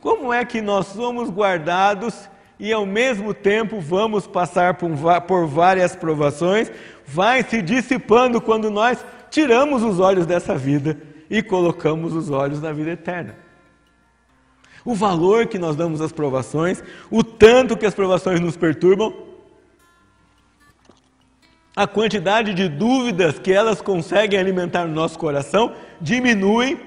como 0.00 0.32
é 0.32 0.46
que 0.46 0.62
nós 0.62 0.86
somos 0.86 1.28
guardados 1.28 2.26
e 2.58 2.72
ao 2.72 2.86
mesmo 2.86 3.34
tempo 3.34 3.80
vamos 3.80 4.26
passar 4.26 4.74
por 4.74 5.46
várias 5.46 5.94
provações, 5.94 6.70
vai 7.04 7.42
se 7.42 7.60
dissipando 7.60 8.40
quando 8.40 8.70
nós 8.70 9.04
tiramos 9.30 9.82
os 9.82 10.00
olhos 10.00 10.26
dessa 10.26 10.56
vida 10.56 10.98
e 11.28 11.42
colocamos 11.42 12.14
os 12.14 12.30
olhos 12.30 12.60
na 12.60 12.72
vida 12.72 12.92
eterna. 12.92 13.36
O 14.84 14.94
valor 14.94 15.46
que 15.46 15.58
nós 15.58 15.76
damos 15.76 16.00
às 16.00 16.12
provações, 16.12 16.82
o 17.10 17.22
tanto 17.22 17.76
que 17.76 17.84
as 17.84 17.94
provações 17.94 18.40
nos 18.40 18.56
perturbam, 18.56 19.12
a 21.74 21.86
quantidade 21.86 22.54
de 22.54 22.68
dúvidas 22.68 23.38
que 23.38 23.52
elas 23.52 23.82
conseguem 23.82 24.40
alimentar 24.40 24.86
no 24.86 24.94
nosso 24.94 25.18
coração 25.18 25.74
diminui 26.00 26.80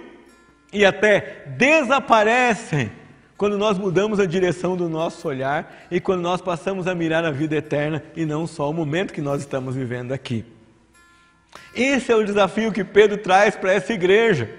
e 0.74 0.84
até 0.84 1.46
desaparecem 1.58 2.92
quando 3.40 3.58
nós 3.58 3.78
mudamos 3.78 4.20
a 4.20 4.26
direção 4.26 4.76
do 4.76 4.90
nosso 4.90 5.26
olhar 5.26 5.86
e 5.90 6.02
quando 6.02 6.20
nós 6.20 6.42
passamos 6.42 6.88
a 6.88 6.94
mirar 6.94 7.24
a 7.24 7.32
vida 7.32 7.56
eterna 7.56 8.04
e 8.14 8.26
não 8.26 8.46
só 8.46 8.70
o 8.70 8.74
momento 8.74 9.14
que 9.14 9.22
nós 9.22 9.40
estamos 9.40 9.78
vivendo 9.78 10.12
aqui. 10.12 10.44
Esse 11.74 12.12
é 12.12 12.16
o 12.18 12.26
desafio 12.26 12.70
que 12.74 12.84
Pedro 12.84 13.18
traz 13.18 13.56
para 13.56 13.72
essa 13.72 13.94
igreja, 13.94 14.50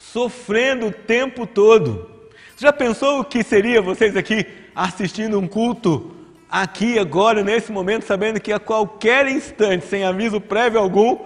sofrendo 0.00 0.88
o 0.88 0.90
tempo 0.90 1.46
todo. 1.46 2.10
Você 2.56 2.66
já 2.66 2.72
pensou 2.72 3.20
o 3.20 3.24
que 3.24 3.44
seria 3.44 3.80
vocês 3.80 4.16
aqui 4.16 4.44
assistindo 4.74 5.38
um 5.38 5.46
culto 5.46 6.16
aqui, 6.50 6.98
agora, 6.98 7.44
nesse 7.44 7.70
momento, 7.70 8.04
sabendo 8.04 8.40
que 8.40 8.52
a 8.52 8.58
qualquer 8.58 9.28
instante, 9.28 9.86
sem 9.86 10.02
aviso 10.02 10.40
prévio 10.40 10.80
algum, 10.80 11.20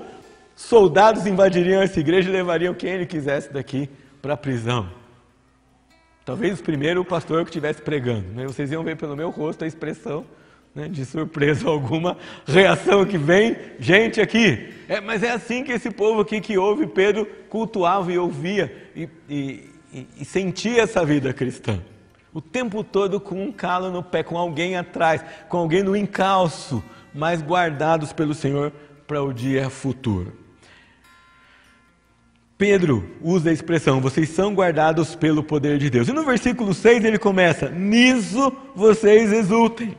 soldados 0.54 1.26
invadiriam 1.26 1.80
essa 1.80 1.98
igreja 1.98 2.28
e 2.28 2.32
levariam 2.32 2.74
quem 2.74 2.90
ele 2.90 3.06
quisesse 3.06 3.50
daqui 3.50 3.88
para 4.20 4.34
a 4.34 4.36
prisão. 4.36 4.97
Talvez 6.28 6.60
primeiro 6.60 7.00
o 7.00 7.04
pastor 7.06 7.42
que 7.42 7.48
estivesse 7.48 7.80
pregando. 7.80 8.26
Né? 8.34 8.46
Vocês 8.46 8.70
iam 8.70 8.84
ver 8.84 8.98
pelo 8.98 9.16
meu 9.16 9.30
rosto 9.30 9.64
a 9.64 9.66
expressão 9.66 10.26
né, 10.74 10.86
de 10.86 11.02
surpresa 11.06 11.66
alguma, 11.72 12.18
reação 12.46 13.06
que 13.06 13.16
vem, 13.16 13.56
gente 13.80 14.20
aqui. 14.20 14.74
É, 14.86 15.00
mas 15.00 15.22
é 15.22 15.30
assim 15.30 15.64
que 15.64 15.72
esse 15.72 15.90
povo 15.90 16.20
aqui 16.20 16.38
que 16.38 16.58
ouve 16.58 16.86
Pedro 16.86 17.24
cultuava 17.48 18.12
e 18.12 18.18
ouvia 18.18 18.70
e, 18.94 19.08
e, 19.26 19.70
e, 19.90 20.06
e 20.20 20.24
sentia 20.26 20.82
essa 20.82 21.02
vida 21.02 21.32
cristã 21.32 21.80
o 22.34 22.42
tempo 22.42 22.84
todo 22.84 23.18
com 23.18 23.42
um 23.42 23.50
calo 23.50 23.90
no 23.90 24.02
pé, 24.02 24.22
com 24.22 24.36
alguém 24.36 24.76
atrás, 24.76 25.24
com 25.48 25.56
alguém 25.56 25.82
no 25.82 25.96
encalço, 25.96 26.84
mas 27.14 27.40
guardados 27.40 28.12
pelo 28.12 28.34
Senhor 28.34 28.70
para 29.06 29.22
o 29.22 29.32
dia 29.32 29.70
futuro. 29.70 30.47
Pedro 32.58 33.08
usa 33.22 33.50
a 33.50 33.52
expressão, 33.52 34.00
vocês 34.00 34.30
são 34.30 34.52
guardados 34.52 35.14
pelo 35.14 35.44
poder 35.44 35.78
de 35.78 35.88
Deus. 35.88 36.08
E 36.08 36.12
no 36.12 36.24
versículo 36.24 36.74
6 36.74 37.04
ele 37.04 37.16
começa: 37.16 37.70
Nisso 37.70 38.52
vocês 38.74 39.32
exultem. 39.32 39.96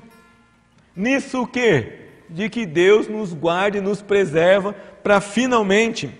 Nisso 0.93 1.43
o 1.43 1.47
quê? 1.47 2.09
De 2.29 2.49
que 2.49 2.65
Deus 2.65 3.07
nos 3.07 3.33
guarde 3.33 3.77
e 3.77 3.81
nos 3.81 4.01
preserva 4.01 4.73
para 4.73 5.21
finalmente 5.21 6.11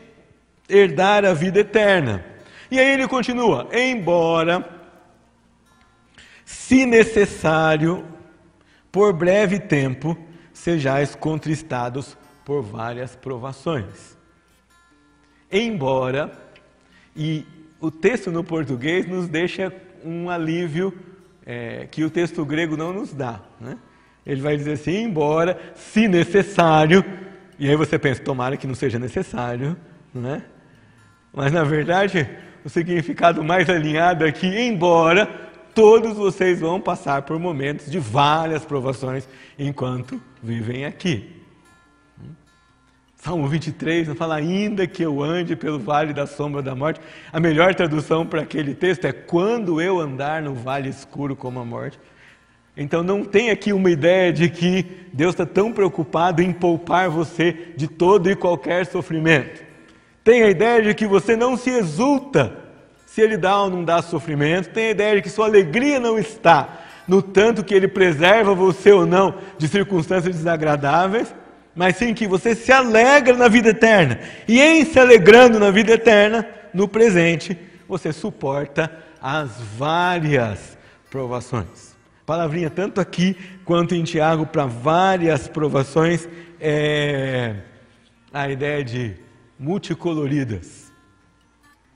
herdar 0.69 1.25
a 1.25 1.34
vida 1.34 1.60
eterna. 1.60 2.25
E 2.71 2.80
aí 2.80 2.93
ele 2.93 3.06
continua: 3.06 3.67
Embora 3.73 4.65
se 6.45 6.86
necessário, 6.86 8.06
por 8.89 9.12
breve 9.12 9.60
tempo, 9.60 10.17
sejais 10.54 11.15
contristados 11.15 12.17
por 12.45 12.62
várias 12.63 13.13
provações. 13.13 14.19
Embora, 15.52 16.32
e 17.16 17.46
o 17.80 17.90
texto 17.90 18.32
no 18.32 18.44
português 18.44 19.08
nos 19.08 19.28
deixa 19.28 19.74
um 20.04 20.30
alívio 20.30 20.94
é, 21.46 21.88
que 21.90 22.04
o 22.04 22.10
texto 22.10 22.46
grego 22.46 22.78
não 22.78 22.94
nos 22.94 23.14
dá. 23.14 23.42
Né? 23.60 23.78
Ele 24.26 24.42
vai 24.42 24.56
dizer 24.56 24.74
assim: 24.74 25.04
embora, 25.04 25.60
se 25.76 26.08
necessário, 26.08 27.04
e 27.58 27.68
aí 27.68 27.76
você 27.76 27.98
pensa, 27.98 28.22
tomara 28.22 28.58
que 28.58 28.68
não 28.68 28.76
seja 28.76 29.00
necessário, 29.00 29.76
né? 30.14 30.44
mas 31.34 31.52
na 31.52 31.64
verdade 31.64 32.28
o 32.64 32.70
significado 32.70 33.44
mais 33.44 33.70
alinhado 33.70 34.26
aqui, 34.26 34.48
embora 34.48 35.26
todos 35.74 36.18
vocês 36.18 36.60
vão 36.60 36.80
passar 36.80 37.22
por 37.22 37.40
momentos 37.40 37.90
de 37.90 38.00
várias 38.00 38.66
provações 38.66 39.28
enquanto 39.58 40.22
vivem 40.44 40.86
aqui. 40.86 41.38
Salmo 43.22 43.46
23 43.50 44.08
não 44.08 44.16
fala 44.16 44.36
ainda 44.36 44.88
que 44.88 45.04
eu 45.04 45.22
ande 45.22 45.54
pelo 45.54 45.78
vale 45.78 46.14
da 46.14 46.26
sombra 46.26 46.62
da 46.62 46.74
morte. 46.74 47.02
A 47.34 47.40
melhor 47.40 47.76
tradução 47.76 48.26
para 48.26 48.42
aquele 48.42 48.74
texto 48.74 49.04
é 49.04 49.12
quando 49.12 49.82
eu 49.82 50.00
andar 50.00 50.42
no 50.42 50.56
vale 50.56 50.88
escuro 50.88 51.36
como 51.36 51.60
a 51.60 51.66
morte. 51.66 52.00
Então 52.78 53.04
não 53.04 53.26
tem 53.26 53.50
aqui 53.50 53.74
uma 53.74 53.92
ideia 53.92 54.32
de 54.32 54.50
que 54.50 54.86
Deus 55.12 55.34
está 55.34 55.46
tão 55.46 55.74
preocupado 55.74 56.42
em 56.42 56.54
poupar 56.54 57.10
você 57.10 57.74
de 57.76 57.90
todo 57.90 58.32
e 58.32 58.38
qualquer 58.38 58.86
sofrimento. 58.86 59.66
Tem 60.24 60.44
a 60.44 60.50
ideia 60.50 60.82
de 60.82 60.94
que 60.94 61.06
você 61.06 61.36
não 61.36 61.58
se 61.58 61.72
exulta 61.72 62.56
se 63.06 63.20
ele 63.20 63.36
dá 63.36 63.64
ou 63.64 63.70
não 63.70 63.84
dá 63.84 64.02
sofrimento, 64.02 64.70
tem 64.70 64.88
a 64.88 64.92
ideia 64.92 65.16
de 65.16 65.24
que 65.24 65.30
sua 65.30 65.48
alegria 65.48 66.00
não 66.00 66.18
está 66.18 66.86
no 67.06 67.22
tanto 67.22 67.66
que 67.66 67.74
ele 67.74 67.88
preserva 67.88 68.54
você 68.54 68.94
ou 68.94 69.06
não 69.06 69.36
de 69.58 69.68
circunstâncias 69.68 70.36
desagradáveis, 70.36 71.34
mas 71.80 71.96
sim 71.96 72.13
que 72.13 72.28
você 72.28 72.54
se 72.54 72.74
alegra 72.74 73.38
na 73.38 73.48
vida 73.48 73.70
eterna. 73.70 74.20
E 74.46 74.60
em 74.60 74.84
se 74.84 75.00
alegrando 75.00 75.58
na 75.58 75.72
vida 75.72 75.94
eterna, 75.94 76.46
no 76.74 76.89
presente, 76.89 77.58
você 77.88 78.12
suporta 78.12 78.92
as 79.22 79.62
várias 79.78 80.78
provações. 81.10 81.96
Palavrinha 82.26 82.70
tanto 82.70 83.00
aqui 83.00 83.34
quanto 83.63 83.96
em 83.96 84.04
Tiago 84.04 84.46
para 84.46 84.65
várias 84.65 85.48
provações 85.48 86.28
é 86.60 87.56
a 88.34 88.50
ideia 88.50 88.84
de 88.84 89.15
multicoloridas. 89.58 90.92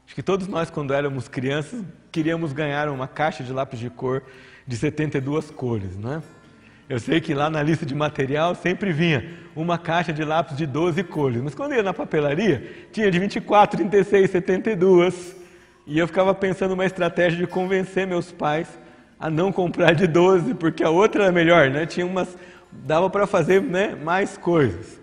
Acho 0.05 0.15
que 0.15 0.23
todos 0.23 0.47
nós, 0.47 0.69
quando 0.69 0.93
éramos 0.93 1.27
crianças, 1.27 1.83
queríamos 2.09 2.53
ganhar 2.53 2.87
uma 2.87 3.05
caixa 3.05 3.43
de 3.43 3.51
lápis 3.51 3.79
de 3.79 3.89
cor 3.89 4.23
de 4.65 4.77
72 4.77 5.51
cores, 5.51 5.97
não 5.97 6.13
é? 6.13 6.21
Eu 6.93 6.99
sei 6.99 7.19
que 7.19 7.33
lá 7.33 7.49
na 7.49 7.63
lista 7.63 7.87
de 7.87 7.95
material 7.95 8.53
sempre 8.53 8.93
vinha 8.93 9.25
uma 9.55 9.79
caixa 9.79 10.13
de 10.13 10.23
lápis 10.23 10.55
de 10.55 10.67
12 10.67 11.03
cores, 11.05 11.41
mas 11.41 11.55
quando 11.55 11.73
ia 11.73 11.81
na 11.81 11.91
papelaria, 11.91 12.71
tinha 12.91 13.09
de 13.09 13.17
24, 13.17 13.77
36, 13.77 14.29
72. 14.29 15.35
E 15.87 15.97
eu 15.97 16.05
ficava 16.05 16.35
pensando 16.35 16.75
uma 16.75 16.85
estratégia 16.85 17.39
de 17.39 17.47
convencer 17.47 18.05
meus 18.05 18.31
pais 18.31 18.67
a 19.19 19.27
não 19.27 19.51
comprar 19.51 19.95
de 19.95 20.05
12, 20.05 20.53
porque 20.53 20.83
a 20.83 20.91
outra 20.91 21.23
era 21.23 21.31
melhor, 21.31 21.67
né? 21.71 21.87
Tinha 21.87 22.05
umas, 22.05 22.37
dava 22.71 23.09
para 23.09 23.25
fazer 23.25 23.59
né, 23.59 23.95
mais 23.95 24.37
coisas. 24.37 25.01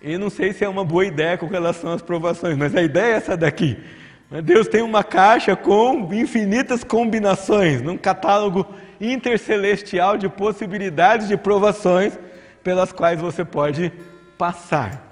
E 0.00 0.16
não 0.16 0.30
sei 0.30 0.54
se 0.54 0.64
é 0.64 0.68
uma 0.70 0.82
boa 0.82 1.04
ideia 1.04 1.36
com 1.36 1.46
relação 1.46 1.92
às 1.92 2.00
provações, 2.00 2.56
mas 2.56 2.74
a 2.74 2.82
ideia 2.82 3.12
é 3.12 3.16
essa 3.16 3.36
daqui. 3.36 3.76
Deus 4.40 4.66
tem 4.66 4.80
uma 4.80 5.04
caixa 5.04 5.54
com 5.54 6.08
infinitas 6.14 6.82
combinações, 6.82 7.82
num 7.82 7.98
catálogo 7.98 8.66
intercelestial 9.02 10.16
de 10.16 10.28
possibilidades 10.28 11.26
de 11.26 11.36
provações 11.36 12.16
pelas 12.62 12.92
quais 12.92 13.20
você 13.20 13.44
pode 13.44 13.92
passar. 14.38 15.10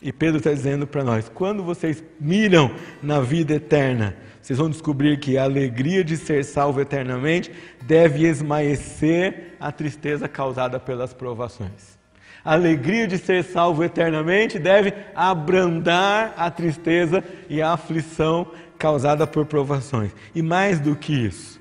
E 0.00 0.12
Pedro 0.12 0.38
está 0.38 0.52
dizendo 0.52 0.86
para 0.86 1.02
nós: 1.02 1.28
quando 1.28 1.64
vocês 1.64 2.02
miram 2.20 2.70
na 3.02 3.20
vida 3.20 3.54
eterna, 3.54 4.16
vocês 4.40 4.58
vão 4.58 4.70
descobrir 4.70 5.18
que 5.18 5.36
a 5.36 5.42
alegria 5.42 6.04
de 6.04 6.16
ser 6.16 6.44
salvo 6.44 6.80
eternamente 6.80 7.50
deve 7.82 8.24
esmaecer 8.24 9.56
a 9.58 9.72
tristeza 9.72 10.28
causada 10.28 10.78
pelas 10.78 11.12
provações. 11.12 11.98
A 12.44 12.52
alegria 12.52 13.06
de 13.06 13.18
ser 13.18 13.42
salvo 13.42 13.82
eternamente 13.82 14.58
deve 14.58 14.94
abrandar 15.14 16.32
a 16.36 16.50
tristeza 16.50 17.22
e 17.48 17.60
a 17.60 17.72
aflição 17.72 18.50
causada 18.78 19.26
por 19.26 19.44
provações. 19.44 20.12
E 20.34 20.40
mais 20.40 20.78
do 20.78 20.94
que 20.94 21.12
isso, 21.12 21.57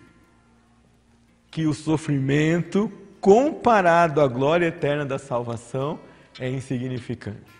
que 1.49 1.65
o 1.65 1.73
sofrimento 1.73 2.91
comparado 3.19 4.21
à 4.21 4.27
glória 4.27 4.67
eterna 4.67 5.05
da 5.05 5.17
salvação 5.17 5.99
é 6.39 6.49
insignificante. 6.49 7.57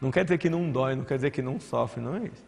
Não 0.00 0.10
quer 0.10 0.24
dizer 0.24 0.38
que 0.38 0.50
não 0.50 0.70
dói, 0.70 0.94
não 0.94 1.04
quer 1.04 1.16
dizer 1.16 1.30
que 1.30 1.42
não 1.42 1.58
sofre, 1.58 2.00
não 2.00 2.16
é 2.16 2.24
isso. 2.24 2.44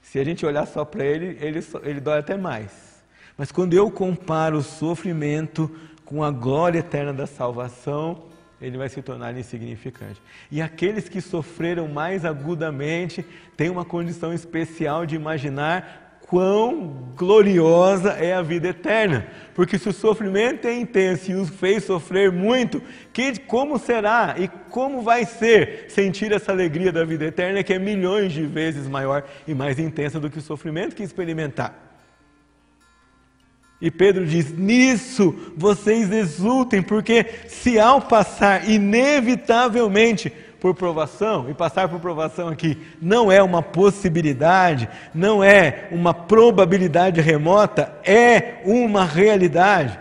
Se 0.00 0.18
a 0.18 0.24
gente 0.24 0.44
olhar 0.44 0.66
só 0.66 0.84
para 0.84 1.04
ele, 1.04 1.36
ele, 1.40 1.60
ele 1.82 2.00
dói 2.00 2.18
até 2.18 2.36
mais. 2.36 3.02
Mas 3.36 3.50
quando 3.50 3.74
eu 3.74 3.90
comparo 3.90 4.58
o 4.58 4.62
sofrimento 4.62 5.70
com 6.04 6.22
a 6.22 6.30
glória 6.30 6.78
eterna 6.78 7.12
da 7.12 7.26
salvação, 7.26 8.24
ele 8.60 8.78
vai 8.78 8.88
se 8.88 9.02
tornar 9.02 9.36
insignificante. 9.36 10.20
E 10.50 10.62
aqueles 10.62 11.08
que 11.08 11.20
sofreram 11.20 11.88
mais 11.88 12.24
agudamente 12.24 13.24
têm 13.56 13.70
uma 13.70 13.84
condição 13.84 14.32
especial 14.32 15.04
de 15.04 15.16
imaginar 15.16 16.03
quão 16.26 17.12
gloriosa 17.16 18.10
é 18.12 18.34
a 18.34 18.42
vida 18.42 18.68
eterna. 18.68 19.26
Porque 19.54 19.78
se 19.78 19.88
o 19.88 19.92
sofrimento 19.92 20.66
é 20.66 20.74
intenso 20.74 21.30
e 21.30 21.34
os 21.34 21.48
fez 21.48 21.84
sofrer 21.84 22.32
muito, 22.32 22.82
que, 23.12 23.38
como 23.40 23.78
será 23.78 24.34
e 24.38 24.48
como 24.68 25.02
vai 25.02 25.24
ser 25.24 25.86
sentir 25.88 26.32
essa 26.32 26.50
alegria 26.50 26.90
da 26.90 27.04
vida 27.04 27.24
eterna 27.24 27.62
que 27.62 27.72
é 27.72 27.78
milhões 27.78 28.32
de 28.32 28.44
vezes 28.44 28.88
maior 28.88 29.24
e 29.46 29.54
mais 29.54 29.78
intensa 29.78 30.18
do 30.18 30.28
que 30.28 30.38
o 30.38 30.42
sofrimento 30.42 30.96
que 30.96 31.02
experimentar? 31.02 31.84
E 33.80 33.90
Pedro 33.90 34.26
diz: 34.26 34.50
Nisso 34.56 35.34
vocês 35.56 36.10
exultem, 36.10 36.82
porque 36.82 37.26
se 37.48 37.78
ao 37.78 38.00
passar 38.00 38.68
inevitavelmente 38.68 40.32
por 40.64 40.74
provação, 40.74 41.50
e 41.50 41.52
passar 41.52 41.90
por 41.90 42.00
provação 42.00 42.48
aqui 42.48 42.78
não 42.98 43.30
é 43.30 43.42
uma 43.42 43.60
possibilidade, 43.60 44.88
não 45.14 45.44
é 45.44 45.88
uma 45.90 46.14
probabilidade 46.14 47.20
remota, 47.20 47.92
é 48.02 48.62
uma 48.64 49.04
realidade. 49.04 49.98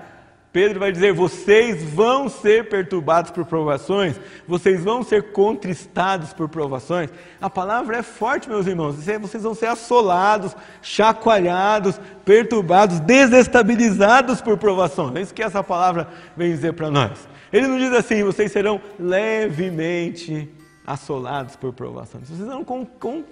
Pedro 0.54 0.80
vai 0.80 0.90
dizer: 0.90 1.12
vocês 1.12 1.84
vão 1.84 2.30
ser 2.30 2.70
perturbados 2.70 3.30
por 3.30 3.44
provações, 3.44 4.16
vocês 4.48 4.82
vão 4.82 5.04
ser 5.04 5.34
contristados 5.34 6.32
por 6.32 6.48
provações. 6.48 7.10
A 7.42 7.50
palavra 7.50 7.98
é 7.98 8.02
forte, 8.02 8.48
meus 8.48 8.66
irmãos. 8.66 8.96
Vocês 8.96 9.44
vão 9.44 9.54
ser 9.54 9.66
assolados, 9.66 10.56
chacoalhados, 10.82 12.00
perturbados, 12.24 13.02
desestabilizados 13.02 14.40
por 14.40 14.58
provações. 14.58 15.14
É 15.18 15.22
isso 15.24 15.34
que 15.34 15.44
essa 15.44 15.62
palavra 15.62 16.08
vem 16.38 16.52
dizer 16.52 16.72
para 16.72 16.90
nós. 16.90 17.33
Ele 17.54 17.68
não 17.68 17.78
diz 17.78 17.94
assim: 17.94 18.24
vocês 18.24 18.52
serão 18.52 18.82
levemente 19.00 20.50
assolados 20.86 21.56
por 21.56 21.72
provações. 21.72 22.28
Vocês 22.28 22.40
serão 22.40 22.66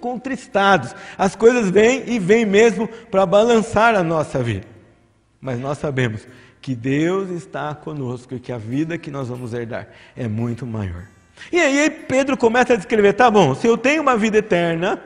contristados. 0.00 0.94
As 1.18 1.34
coisas 1.34 1.68
vêm 1.68 2.04
e 2.06 2.18
vêm 2.18 2.46
mesmo 2.46 2.88
para 3.10 3.26
balançar 3.26 3.94
a 3.96 4.02
nossa 4.02 4.42
vida. 4.42 4.66
Mas 5.40 5.58
nós 5.58 5.78
sabemos 5.78 6.26
que 6.60 6.74
Deus 6.76 7.28
está 7.30 7.74
conosco 7.74 8.34
e 8.34 8.40
que 8.40 8.52
a 8.52 8.58
vida 8.58 8.96
que 8.96 9.10
nós 9.10 9.28
vamos 9.28 9.52
herdar 9.52 9.88
é 10.16 10.28
muito 10.28 10.64
maior. 10.64 11.08
E 11.50 11.58
aí 11.58 11.90
Pedro 11.90 12.36
começa 12.36 12.74
a 12.74 12.76
descrever: 12.76 13.14
tá 13.14 13.28
bom, 13.28 13.54
se 13.54 13.66
eu 13.66 13.76
tenho 13.76 14.00
uma 14.00 14.16
vida 14.16 14.38
eterna, 14.38 15.02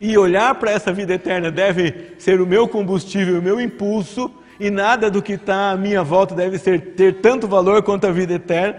e 0.00 0.16
olhar 0.16 0.54
para 0.56 0.70
essa 0.70 0.92
vida 0.92 1.14
eterna 1.14 1.50
deve 1.50 2.14
ser 2.18 2.40
o 2.40 2.46
meu 2.46 2.68
combustível, 2.68 3.38
o 3.38 3.42
meu 3.42 3.60
impulso, 3.60 4.30
e 4.58 4.70
nada 4.70 5.10
do 5.10 5.22
que 5.22 5.34
está 5.34 5.70
à 5.70 5.76
minha 5.76 6.02
volta 6.02 6.34
deve 6.34 6.58
ser, 6.58 6.94
ter 6.94 7.20
tanto 7.20 7.46
valor 7.46 7.82
quanto 7.82 8.06
a 8.06 8.12
vida 8.12 8.34
eterna. 8.34 8.76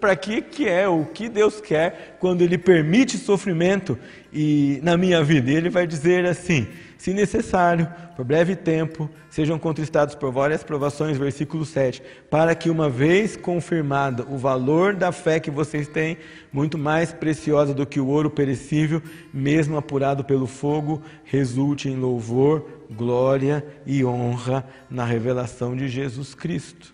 Para 0.00 0.16
que, 0.16 0.42
que 0.42 0.68
é 0.68 0.88
o 0.88 1.04
que 1.04 1.28
Deus 1.28 1.60
quer 1.60 2.16
quando 2.18 2.42
Ele 2.42 2.58
permite 2.58 3.16
sofrimento 3.16 3.98
e, 4.32 4.80
na 4.82 4.96
minha 4.96 5.22
vida? 5.22 5.50
E 5.50 5.54
Ele 5.54 5.70
vai 5.70 5.86
dizer 5.86 6.26
assim: 6.26 6.66
se 7.00 7.14
necessário, 7.14 7.88
por 8.14 8.26
breve 8.26 8.54
tempo, 8.54 9.08
sejam 9.30 9.58
contristados 9.58 10.14
por 10.14 10.30
várias 10.30 10.62
provações, 10.62 11.16
versículo 11.16 11.64
7, 11.64 12.02
para 12.28 12.54
que, 12.54 12.68
uma 12.68 12.90
vez 12.90 13.38
confirmado 13.38 14.26
o 14.30 14.36
valor 14.36 14.94
da 14.94 15.10
fé 15.10 15.40
que 15.40 15.50
vocês 15.50 15.88
têm, 15.88 16.18
muito 16.52 16.76
mais 16.76 17.10
preciosa 17.10 17.72
do 17.72 17.86
que 17.86 17.98
o 17.98 18.06
ouro 18.06 18.28
perecível, 18.28 19.02
mesmo 19.32 19.78
apurado 19.78 20.22
pelo 20.24 20.46
fogo, 20.46 21.00
resulte 21.24 21.88
em 21.88 21.96
louvor, 21.96 22.68
glória 22.90 23.64
e 23.86 24.04
honra 24.04 24.62
na 24.90 25.06
revelação 25.06 25.74
de 25.74 25.88
Jesus 25.88 26.34
Cristo. 26.34 26.92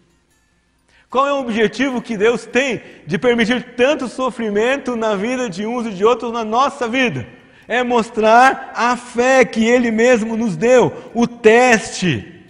Qual 1.10 1.26
é 1.26 1.32
o 1.32 1.40
objetivo 1.40 2.00
que 2.00 2.16
Deus 2.16 2.46
tem 2.46 2.80
de 3.08 3.18
permitir 3.18 3.74
tanto 3.74 4.06
sofrimento 4.06 4.94
na 4.94 5.16
vida 5.16 5.50
de 5.50 5.66
uns 5.66 5.84
e 5.84 5.90
de 5.90 6.04
outros 6.04 6.32
na 6.32 6.44
nossa 6.44 6.86
vida? 6.86 7.26
É 7.68 7.82
mostrar 7.82 8.72
a 8.74 8.96
fé 8.96 9.44
que 9.44 9.64
Ele 9.64 9.90
mesmo 9.90 10.36
nos 10.36 10.56
deu, 10.56 10.92
o 11.14 11.26
teste, 11.26 12.44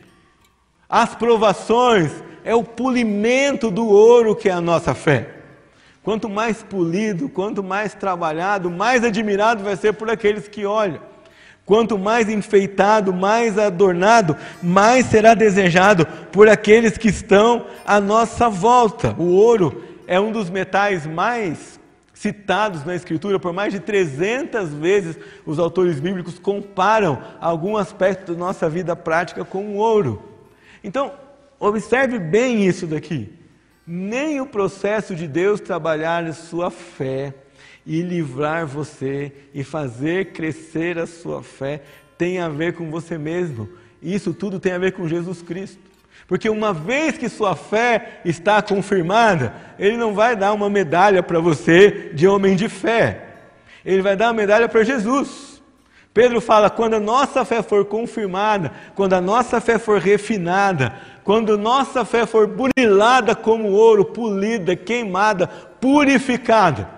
as 0.88 1.14
provações, 1.14 2.12
é 2.44 2.54
o 2.54 2.62
polimento 2.62 3.70
do 3.70 3.86
ouro 3.88 4.36
que 4.36 4.48
é 4.48 4.52
a 4.52 4.60
nossa 4.60 4.94
fé. 4.94 5.30
Quanto 6.02 6.28
mais 6.28 6.62
polido, 6.62 7.28
quanto 7.28 7.64
mais 7.64 7.92
trabalhado, 7.92 8.70
mais 8.70 9.02
admirado 9.02 9.64
vai 9.64 9.74
ser 9.76 9.94
por 9.94 10.08
aqueles 10.08 10.46
que 10.46 10.64
olham. 10.64 11.00
Quanto 11.64 11.98
mais 11.98 12.28
enfeitado, 12.28 13.12
mais 13.12 13.58
adornado, 13.58 14.36
mais 14.62 15.06
será 15.06 15.34
desejado 15.34 16.06
por 16.30 16.48
aqueles 16.48 16.96
que 16.96 17.08
estão 17.08 17.66
à 17.84 18.00
nossa 18.00 18.48
volta. 18.48 19.16
O 19.18 19.32
ouro 19.32 19.82
é 20.06 20.20
um 20.20 20.30
dos 20.30 20.48
metais 20.48 21.04
mais 21.04 21.80
citados 22.16 22.82
na 22.82 22.94
Escritura 22.94 23.38
por 23.38 23.52
mais 23.52 23.74
de 23.74 23.78
300 23.78 24.72
vezes, 24.72 25.18
os 25.44 25.58
autores 25.58 26.00
bíblicos 26.00 26.38
comparam 26.38 27.22
algum 27.38 27.76
aspecto 27.76 28.32
da 28.32 28.38
nossa 28.38 28.70
vida 28.70 28.96
prática 28.96 29.44
com 29.44 29.66
o 29.66 29.74
ouro. 29.74 30.22
Então, 30.82 31.12
observe 31.60 32.18
bem 32.18 32.66
isso 32.66 32.86
daqui. 32.86 33.30
Nem 33.86 34.40
o 34.40 34.46
processo 34.46 35.14
de 35.14 35.28
Deus 35.28 35.60
trabalhar 35.60 36.32
sua 36.32 36.70
fé 36.70 37.34
e 37.84 38.00
livrar 38.00 38.66
você 38.66 39.30
e 39.52 39.62
fazer 39.62 40.32
crescer 40.32 40.98
a 40.98 41.06
sua 41.06 41.42
fé 41.42 41.82
tem 42.16 42.40
a 42.40 42.48
ver 42.48 42.72
com 42.72 42.90
você 42.90 43.18
mesmo. 43.18 43.68
Isso 44.02 44.32
tudo 44.32 44.58
tem 44.58 44.72
a 44.72 44.78
ver 44.78 44.92
com 44.92 45.06
Jesus 45.06 45.42
Cristo. 45.42 45.78
Porque 46.26 46.48
uma 46.48 46.72
vez 46.72 47.16
que 47.16 47.28
sua 47.28 47.54
fé 47.54 48.20
está 48.24 48.60
confirmada, 48.60 49.54
Ele 49.78 49.96
não 49.96 50.12
vai 50.14 50.34
dar 50.34 50.52
uma 50.52 50.68
medalha 50.68 51.22
para 51.22 51.38
você 51.38 52.10
de 52.14 52.26
homem 52.26 52.56
de 52.56 52.68
fé. 52.68 53.22
Ele 53.84 54.02
vai 54.02 54.16
dar 54.16 54.26
uma 54.26 54.34
medalha 54.34 54.68
para 54.68 54.82
Jesus. 54.82 55.62
Pedro 56.12 56.40
fala: 56.40 56.68
quando 56.68 56.94
a 56.94 57.00
nossa 57.00 57.44
fé 57.44 57.62
for 57.62 57.84
confirmada, 57.84 58.72
quando 58.94 59.12
a 59.12 59.20
nossa 59.20 59.60
fé 59.60 59.78
for 59.78 60.00
refinada, 60.00 60.94
quando 61.22 61.58
nossa 61.58 62.04
fé 62.04 62.26
for 62.26 62.46
burilada 62.46 63.34
como 63.34 63.70
ouro, 63.70 64.04
polida, 64.04 64.74
queimada, 64.74 65.46
purificada, 65.46 66.88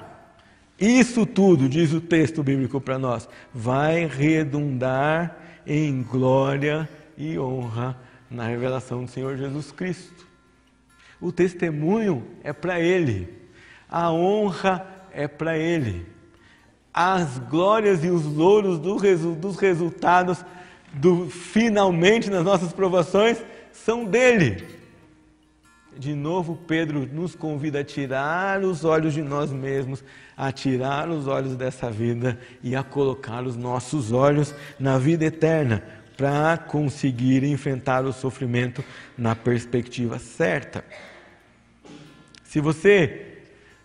isso 0.80 1.26
tudo, 1.26 1.68
diz 1.68 1.92
o 1.92 2.00
texto 2.00 2.42
bíblico 2.42 2.80
para 2.80 2.98
nós, 2.98 3.28
vai 3.52 4.06
redundar 4.06 5.36
em 5.66 6.02
glória 6.02 6.88
e 7.16 7.38
honra 7.38 7.96
na 8.30 8.46
revelação 8.46 9.04
do 9.04 9.10
Senhor 9.10 9.36
Jesus 9.36 9.72
Cristo. 9.72 10.26
O 11.20 11.32
testemunho 11.32 12.26
é 12.42 12.52
para 12.52 12.80
Ele, 12.80 13.28
a 13.88 14.12
honra 14.12 14.86
é 15.12 15.26
para 15.26 15.58
Ele, 15.58 16.06
as 16.92 17.38
glórias 17.38 18.04
e 18.04 18.08
os 18.08 18.24
louros 18.24 18.78
do 18.78 18.96
resu 18.96 19.32
dos 19.32 19.56
resultados 19.56 20.44
do 20.92 21.28
finalmente 21.28 22.30
nas 22.30 22.44
nossas 22.44 22.72
provações 22.72 23.42
são 23.72 24.04
dele. 24.04 24.78
De 25.96 26.14
novo, 26.14 26.56
Pedro 26.66 27.08
nos 27.12 27.34
convida 27.34 27.80
a 27.80 27.84
tirar 27.84 28.62
os 28.62 28.84
olhos 28.84 29.12
de 29.12 29.22
nós 29.22 29.50
mesmos, 29.50 30.04
a 30.36 30.52
tirar 30.52 31.08
os 31.08 31.26
olhos 31.26 31.56
dessa 31.56 31.90
vida 31.90 32.38
e 32.62 32.76
a 32.76 32.84
colocar 32.84 33.42
os 33.42 33.56
nossos 33.56 34.12
olhos 34.12 34.54
na 34.78 34.96
vida 34.96 35.24
eterna, 35.24 35.82
para 36.18 36.58
conseguir 36.58 37.44
enfrentar 37.44 38.04
o 38.04 38.12
sofrimento 38.12 38.84
na 39.16 39.36
perspectiva 39.36 40.18
certa. 40.18 40.84
Se 42.42 42.60
você 42.60 43.38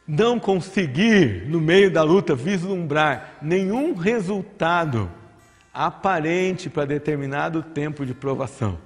não 0.08 0.40
conseguir, 0.40 1.48
no 1.48 1.62
meio 1.62 1.92
da 1.92 2.02
luta, 2.02 2.34
vislumbrar 2.34 3.38
nenhum 3.40 3.94
resultado 3.94 5.12
aparente 5.72 6.72
para 6.72 6.86
determinado 6.86 7.62
tempo 7.62 8.04
de 8.04 8.16
provação, 8.16 8.80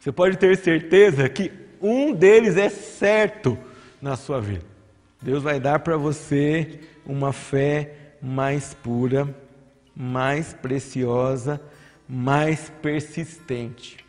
você 0.00 0.10
pode 0.10 0.38
ter 0.38 0.56
certeza 0.56 1.28
que 1.28 1.52
um 1.82 2.14
deles 2.14 2.56
é 2.56 2.70
certo 2.70 3.58
na 4.00 4.16
sua 4.16 4.40
vida. 4.40 4.64
Deus 5.20 5.42
vai 5.42 5.60
dar 5.60 5.80
para 5.80 5.98
você 5.98 6.80
uma 7.04 7.30
fé 7.30 7.92
mais 8.22 8.72
pura, 8.72 9.28
mais 9.94 10.54
preciosa, 10.54 11.60
mais 12.08 12.70
persistente. 12.82 14.04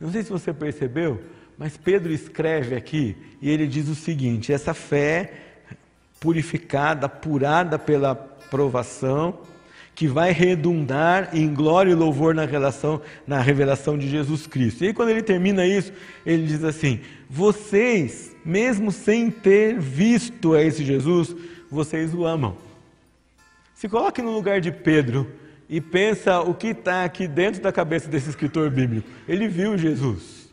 Não 0.00 0.10
sei 0.10 0.22
se 0.22 0.30
você 0.30 0.52
percebeu, 0.52 1.22
mas 1.56 1.76
Pedro 1.76 2.12
escreve 2.12 2.74
aqui 2.74 3.16
e 3.40 3.50
ele 3.50 3.66
diz 3.66 3.88
o 3.88 3.94
seguinte: 3.94 4.52
essa 4.52 4.74
fé 4.74 5.32
purificada, 6.20 7.06
apurada 7.06 7.78
pela 7.78 8.14
provação, 8.14 9.38
que 9.94 10.08
vai 10.08 10.32
redundar 10.32 11.30
em 11.32 11.52
glória 11.52 11.92
e 11.92 11.94
louvor 11.94 12.34
na 12.34 12.44
relação, 12.44 13.00
na 13.26 13.40
revelação 13.40 13.96
de 13.96 14.08
Jesus 14.08 14.46
Cristo. 14.46 14.82
E 14.82 14.88
aí 14.88 14.94
quando 14.94 15.10
ele 15.10 15.22
termina 15.22 15.66
isso, 15.66 15.92
ele 16.26 16.46
diz 16.46 16.64
assim: 16.64 17.00
vocês, 17.28 18.34
mesmo 18.44 18.90
sem 18.90 19.30
ter 19.30 19.78
visto 19.78 20.54
a 20.54 20.62
esse 20.62 20.84
Jesus, 20.84 21.34
vocês 21.70 22.12
o 22.14 22.24
amam. 22.24 22.56
Se 23.74 23.88
coloque 23.88 24.22
no 24.22 24.32
lugar 24.32 24.60
de 24.60 24.72
Pedro 24.72 25.30
e 25.74 25.80
pensa 25.80 26.40
o 26.40 26.54
que 26.54 26.68
está 26.68 27.02
aqui 27.02 27.26
dentro 27.26 27.60
da 27.60 27.72
cabeça 27.72 28.08
desse 28.08 28.30
escritor 28.30 28.70
bíblico. 28.70 29.08
Ele 29.26 29.48
viu 29.48 29.76
Jesus, 29.76 30.48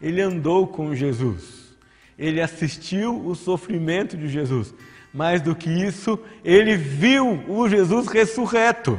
ele 0.00 0.22
andou 0.22 0.66
com 0.66 0.94
Jesus, 0.94 1.76
ele 2.18 2.40
assistiu 2.40 3.22
o 3.26 3.34
sofrimento 3.34 4.16
de 4.16 4.28
Jesus. 4.28 4.72
Mais 5.12 5.42
do 5.42 5.54
que 5.54 5.68
isso, 5.68 6.18
ele 6.42 6.74
viu 6.74 7.44
o 7.48 7.68
Jesus 7.68 8.08
ressurreto. 8.08 8.98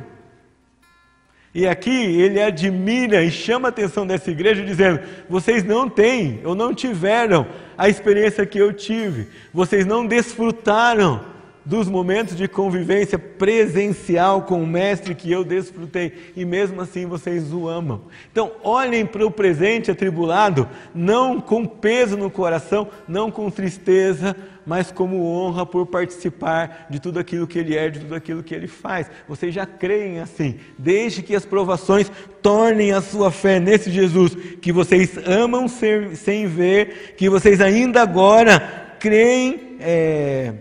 E 1.56 1.67
aqui 1.67 1.89
ele 1.89 2.39
admira 2.39 3.23
e 3.23 3.32
chama 3.32 3.67
a 3.67 3.69
atenção 3.69 4.06
dessa 4.06 4.30
igreja 4.30 4.63
dizendo: 4.63 4.99
vocês 5.27 5.63
não 5.63 5.89
têm 5.89 6.39
ou 6.43 6.54
não 6.54 6.71
tiveram 6.71 7.47
a 7.75 7.89
experiência 7.89 8.45
que 8.45 8.60
eu 8.60 8.71
tive, 8.71 9.27
vocês 9.51 9.88
não 9.88 10.06
desfrutaram 10.06 11.31
dos 11.65 11.88
momentos 11.88 12.36
de 12.36 12.47
convivência 12.47 13.19
presencial 13.19 14.43
com 14.43 14.62
o 14.63 14.67
Mestre 14.67 15.13
que 15.13 15.32
eu 15.32 15.43
desfrutei, 15.43 16.32
e 16.36 16.43
mesmo 16.43 16.82
assim 16.82 17.06
vocês 17.06 17.54
o 17.54 17.67
amam. 17.67 18.02
Então, 18.32 18.52
olhem 18.63 19.06
para 19.06 19.26
o 19.26 19.32
presente 19.32 19.91
atribulado, 19.91 20.67
não 20.93 21.39
com 21.39 21.65
peso 21.65 22.17
no 22.17 22.30
coração, 22.30 22.88
não 23.08 23.30
com 23.30 23.50
tristeza, 23.50 24.36
mas 24.65 24.91
como 24.91 25.26
honra 25.26 25.65
por 25.65 25.86
participar 25.88 26.88
de 26.89 27.00
tudo 27.00 27.19
aquilo 27.19 27.47
que 27.47 27.60
Ele 27.60 27.76
é, 27.76 27.89
de 27.89 28.00
tudo 28.00 28.15
aquilo 28.15 28.43
que 28.43 28.54
Ele 28.54 28.67
faz. 28.67 29.10
Vocês 29.28 29.54
já 29.54 29.65
creem 29.65 30.19
assim, 30.19 30.60
desde 30.78 31.21
que 31.21 31.36
as 31.36 31.45
provações 31.45 32.12
tornem 32.41 32.91
a 32.91 33.02
sua 33.02 33.32
fé 33.32 33.60
nesse 33.60 33.91
Jesus, 33.91 34.36
que 34.62 34.71
vocês 34.71 35.15
amam 35.26 35.67
ser, 35.67 36.15
sem 36.15 36.47
ver, 36.47 37.15
que 37.17 37.30
vocês 37.30 37.62
ainda 37.62 38.02
agora 38.02 38.95
creem. 39.00 39.78
É, 39.80 40.54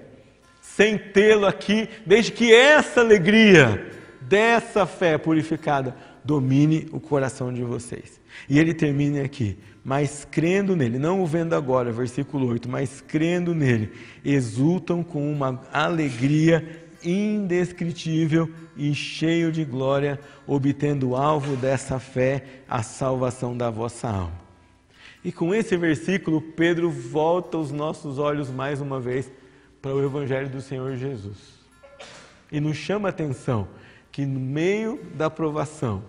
sem 0.80 0.96
tê-lo 0.96 1.44
aqui, 1.44 1.90
desde 2.06 2.32
que 2.32 2.54
essa 2.54 3.02
alegria 3.02 3.86
dessa 4.22 4.86
fé 4.86 5.18
purificada 5.18 5.94
domine 6.24 6.88
o 6.90 6.98
coração 6.98 7.52
de 7.52 7.62
vocês. 7.62 8.18
E 8.48 8.58
ele 8.58 8.72
termina 8.72 9.22
aqui, 9.22 9.58
mas 9.84 10.26
crendo 10.30 10.74
nele, 10.74 10.98
não 10.98 11.20
o 11.20 11.26
vendo 11.26 11.54
agora, 11.54 11.92
versículo 11.92 12.46
8, 12.46 12.66
mas 12.66 13.02
crendo 13.02 13.54
nele, 13.54 13.92
exultam 14.24 15.02
com 15.02 15.30
uma 15.30 15.60
alegria 15.70 16.66
indescritível 17.04 18.48
e 18.74 18.94
cheio 18.94 19.52
de 19.52 19.66
glória, 19.66 20.18
obtendo 20.46 21.10
o 21.10 21.16
alvo 21.16 21.56
dessa 21.56 21.98
fé, 21.98 22.42
a 22.66 22.82
salvação 22.82 23.54
da 23.54 23.68
vossa 23.68 24.08
alma. 24.08 24.40
E 25.22 25.30
com 25.30 25.54
esse 25.54 25.76
versículo, 25.76 26.40
Pedro 26.40 26.90
volta 26.90 27.58
os 27.58 27.70
nossos 27.70 28.18
olhos 28.18 28.48
mais 28.48 28.80
uma 28.80 28.98
vez 28.98 29.30
para 29.80 29.94
o 29.94 30.04
Evangelho 30.04 30.48
do 30.48 30.60
Senhor 30.60 30.96
Jesus. 30.96 31.60
E 32.52 32.60
nos 32.60 32.76
chama 32.76 33.08
a 33.08 33.10
atenção 33.10 33.68
que 34.12 34.26
no 34.26 34.40
meio 34.40 35.00
da 35.14 35.30
provação, 35.30 36.02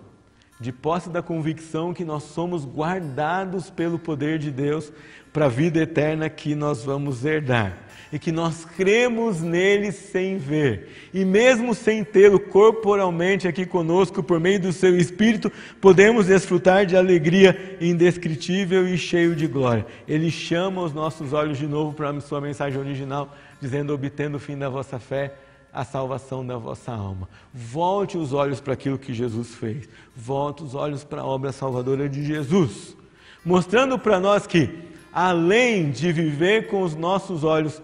de 0.60 0.72
posse 0.72 1.10
da 1.10 1.22
convicção 1.22 1.92
que 1.92 2.04
nós 2.04 2.22
somos 2.22 2.64
guardados 2.64 3.68
pelo 3.68 3.98
poder 3.98 4.38
de 4.38 4.50
Deus 4.50 4.92
para 5.32 5.46
a 5.46 5.48
vida 5.48 5.80
eterna 5.80 6.28
que 6.28 6.54
nós 6.54 6.84
vamos 6.84 7.24
herdar. 7.24 7.78
E 8.12 8.18
que 8.18 8.30
nós 8.30 8.64
cremos 8.64 9.40
nele 9.40 9.90
sem 9.90 10.36
ver. 10.36 11.08
E 11.14 11.24
mesmo 11.24 11.74
sem 11.74 12.04
tê-lo 12.04 12.38
corporalmente 12.38 13.48
aqui 13.48 13.64
conosco, 13.64 14.22
por 14.22 14.38
meio 14.38 14.60
do 14.60 14.72
seu 14.72 14.96
Espírito, 14.96 15.50
podemos 15.80 16.26
desfrutar 16.26 16.84
de 16.84 16.94
alegria 16.94 17.78
indescritível 17.80 18.86
e 18.86 18.98
cheio 18.98 19.34
de 19.34 19.46
glória. 19.46 19.86
Ele 20.06 20.30
chama 20.30 20.82
os 20.82 20.92
nossos 20.92 21.32
olhos 21.32 21.56
de 21.56 21.66
novo 21.66 21.94
para 21.94 22.10
a 22.10 22.20
sua 22.20 22.40
mensagem 22.40 22.78
original 22.78 23.34
dizendo: 23.62 23.94
obtendo 23.94 24.36
o 24.36 24.40
fim 24.40 24.58
da 24.58 24.68
vossa 24.68 24.98
fé, 24.98 25.34
a 25.72 25.84
salvação 25.84 26.44
da 26.44 26.58
vossa 26.58 26.92
alma. 26.92 27.28
Volte 27.54 28.18
os 28.18 28.32
olhos 28.32 28.60
para 28.60 28.74
aquilo 28.74 28.98
que 28.98 29.14
Jesus 29.14 29.54
fez. 29.54 29.88
Volte 30.14 30.64
os 30.64 30.74
olhos 30.74 31.04
para 31.04 31.22
a 31.22 31.24
obra 31.24 31.52
salvadora 31.52 32.08
de 32.08 32.24
Jesus. 32.24 32.96
Mostrando 33.44 33.98
para 33.98 34.18
nós 34.18 34.46
que, 34.46 34.68
além 35.12 35.90
de 35.90 36.12
viver 36.12 36.66
com 36.66 36.82
os 36.82 36.96
nossos 36.96 37.44
olhos 37.44 37.80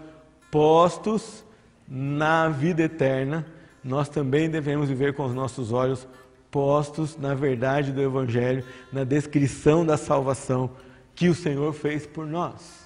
postos 0.51 1.45
na 1.87 2.49
vida 2.49 2.83
eterna, 2.83 3.45
nós 3.83 4.09
também 4.09 4.49
devemos 4.49 4.89
viver 4.89 5.13
com 5.13 5.25
os 5.25 5.33
nossos 5.33 5.71
olhos 5.71 6.05
postos 6.51 7.17
na 7.17 7.33
verdade 7.33 7.91
do 7.93 8.01
Evangelho, 8.01 8.65
na 8.91 9.03
descrição 9.05 9.85
da 9.85 9.95
salvação 9.95 10.71
que 11.15 11.29
o 11.29 11.35
Senhor 11.35 11.73
fez 11.73 12.05
por 12.05 12.25
nós. 12.25 12.78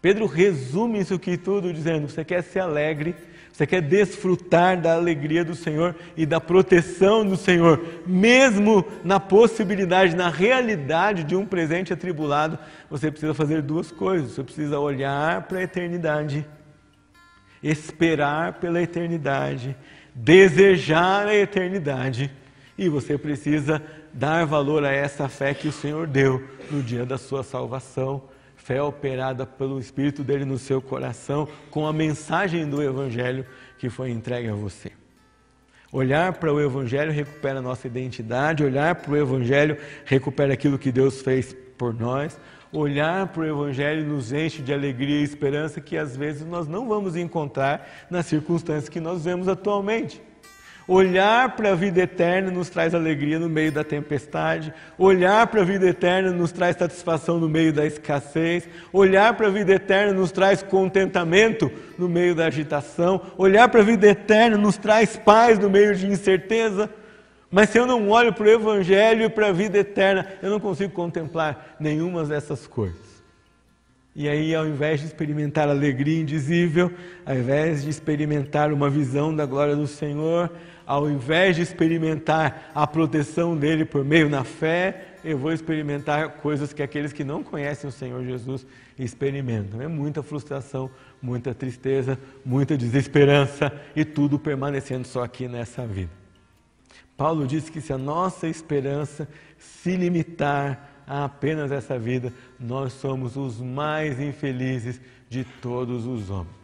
Pedro 0.00 0.26
resume 0.26 1.00
isso 1.00 1.14
aqui 1.14 1.36
tudo 1.36 1.72
dizendo: 1.72 2.08
você 2.08 2.24
quer 2.24 2.42
ser 2.42 2.60
alegre, 2.60 3.14
você 3.52 3.66
quer 3.66 3.80
desfrutar 3.80 4.78
da 4.80 4.94
alegria 4.94 5.44
do 5.44 5.54
Senhor 5.54 5.96
e 6.16 6.26
da 6.26 6.38
proteção 6.38 7.24
do 7.24 7.36
Senhor, 7.36 7.82
mesmo 8.06 8.84
na 9.02 9.18
possibilidade, 9.18 10.14
na 10.14 10.28
realidade 10.28 11.24
de 11.24 11.34
um 11.34 11.46
presente 11.46 11.92
atribulado, 11.92 12.58
você 12.90 13.10
precisa 13.10 13.32
fazer 13.32 13.62
duas 13.62 13.90
coisas: 13.90 14.32
você 14.32 14.44
precisa 14.44 14.78
olhar 14.78 15.42
para 15.42 15.58
a 15.58 15.62
eternidade, 15.62 16.46
esperar 17.62 18.54
pela 18.54 18.82
eternidade, 18.82 19.74
desejar 20.14 21.26
a 21.26 21.34
eternidade, 21.34 22.30
e 22.76 22.90
você 22.90 23.16
precisa 23.16 23.82
dar 24.12 24.44
valor 24.44 24.84
a 24.84 24.92
essa 24.92 25.28
fé 25.28 25.54
que 25.54 25.68
o 25.68 25.72
Senhor 25.72 26.06
deu 26.06 26.46
no 26.70 26.82
dia 26.82 27.06
da 27.06 27.16
sua 27.16 27.42
salvação 27.42 28.22
fé 28.66 28.82
operada 28.82 29.46
pelo 29.46 29.78
Espírito 29.78 30.24
dele 30.24 30.44
no 30.44 30.58
seu 30.58 30.82
coração, 30.82 31.46
com 31.70 31.86
a 31.86 31.92
mensagem 31.92 32.68
do 32.68 32.82
Evangelho 32.82 33.46
que 33.78 33.88
foi 33.88 34.10
entregue 34.10 34.48
a 34.48 34.54
você. 34.54 34.90
Olhar 35.92 36.32
para 36.32 36.52
o 36.52 36.60
Evangelho 36.60 37.12
recupera 37.12 37.62
nossa 37.62 37.86
identidade, 37.86 38.64
olhar 38.64 38.96
para 38.96 39.12
o 39.12 39.16
Evangelho 39.16 39.78
recupera 40.04 40.52
aquilo 40.52 40.80
que 40.80 40.90
Deus 40.90 41.22
fez 41.22 41.54
por 41.78 41.94
nós, 41.94 42.40
olhar 42.72 43.28
para 43.28 43.42
o 43.42 43.46
Evangelho 43.46 44.04
nos 44.04 44.32
enche 44.32 44.60
de 44.62 44.74
alegria 44.74 45.20
e 45.20 45.22
esperança 45.22 45.80
que 45.80 45.96
às 45.96 46.16
vezes 46.16 46.44
nós 46.44 46.66
não 46.66 46.88
vamos 46.88 47.14
encontrar 47.14 48.06
nas 48.10 48.26
circunstâncias 48.26 48.88
que 48.88 48.98
nós 48.98 49.24
vemos 49.24 49.46
atualmente. 49.46 50.20
Olhar 50.88 51.56
para 51.56 51.72
a 51.72 51.74
vida 51.74 52.02
eterna 52.02 52.48
nos 52.48 52.70
traz 52.70 52.94
alegria 52.94 53.40
no 53.40 53.48
meio 53.48 53.72
da 53.72 53.82
tempestade. 53.82 54.72
Olhar 54.96 55.44
para 55.48 55.62
a 55.62 55.64
vida 55.64 55.88
eterna 55.88 56.30
nos 56.30 56.52
traz 56.52 56.76
satisfação 56.76 57.40
no 57.40 57.48
meio 57.48 57.72
da 57.72 57.84
escassez. 57.84 58.68
Olhar 58.92 59.34
para 59.34 59.48
a 59.48 59.50
vida 59.50 59.72
eterna 59.74 60.12
nos 60.12 60.30
traz 60.30 60.62
contentamento 60.62 61.72
no 61.98 62.08
meio 62.08 62.36
da 62.36 62.46
agitação. 62.46 63.20
Olhar 63.36 63.68
para 63.68 63.80
a 63.80 63.84
vida 63.84 64.06
eterna 64.06 64.56
nos 64.56 64.76
traz 64.76 65.16
paz 65.16 65.58
no 65.58 65.68
meio 65.68 65.92
de 65.92 66.06
incerteza. 66.06 66.88
Mas 67.50 67.70
se 67.70 67.78
eu 67.78 67.86
não 67.86 68.08
olho 68.08 68.32
para 68.32 68.44
o 68.44 68.50
Evangelho 68.50 69.24
e 69.24 69.28
para 69.28 69.48
a 69.48 69.52
vida 69.52 69.78
eterna, 69.78 70.24
eu 70.40 70.50
não 70.50 70.60
consigo 70.60 70.92
contemplar 70.92 71.76
nenhuma 71.80 72.24
dessas 72.24 72.64
coisas. 72.64 73.06
E 74.18 74.30
aí, 74.30 74.54
ao 74.54 74.66
invés 74.66 75.00
de 75.00 75.06
experimentar 75.06 75.68
alegria 75.68 76.22
indizível, 76.22 76.90
ao 77.26 77.34
invés 77.34 77.82
de 77.82 77.90
experimentar 77.90 78.72
uma 78.72 78.88
visão 78.88 79.34
da 79.34 79.44
glória 79.44 79.76
do 79.76 79.86
Senhor, 79.86 80.50
ao 80.86 81.10
invés 81.10 81.56
de 81.56 81.62
experimentar 81.62 82.70
a 82.72 82.86
proteção 82.86 83.56
dele 83.56 83.84
por 83.84 84.04
meio 84.04 84.28
na 84.28 84.44
fé, 84.44 85.16
eu 85.24 85.36
vou 85.36 85.52
experimentar 85.52 86.36
coisas 86.36 86.72
que 86.72 86.82
aqueles 86.82 87.12
que 87.12 87.24
não 87.24 87.42
conhecem 87.42 87.88
o 87.88 87.92
Senhor 87.92 88.24
Jesus 88.24 88.64
experimentam. 88.96 89.82
É 89.82 89.88
muita 89.88 90.22
frustração, 90.22 90.88
muita 91.20 91.52
tristeza, 91.52 92.16
muita 92.44 92.76
desesperança 92.76 93.72
e 93.96 94.04
tudo 94.04 94.38
permanecendo 94.38 95.08
só 95.08 95.24
aqui 95.24 95.48
nessa 95.48 95.84
vida. 95.84 96.12
Paulo 97.16 97.46
diz 97.46 97.68
que 97.68 97.80
se 97.80 97.92
a 97.92 97.98
nossa 97.98 98.46
esperança 98.46 99.28
se 99.58 99.96
limitar 99.96 101.02
a 101.06 101.24
apenas 101.24 101.72
essa 101.72 101.98
vida, 101.98 102.32
nós 102.60 102.92
somos 102.92 103.36
os 103.36 103.60
mais 103.60 104.20
infelizes 104.20 105.00
de 105.28 105.44
todos 105.60 106.06
os 106.06 106.30
homens. 106.30 106.54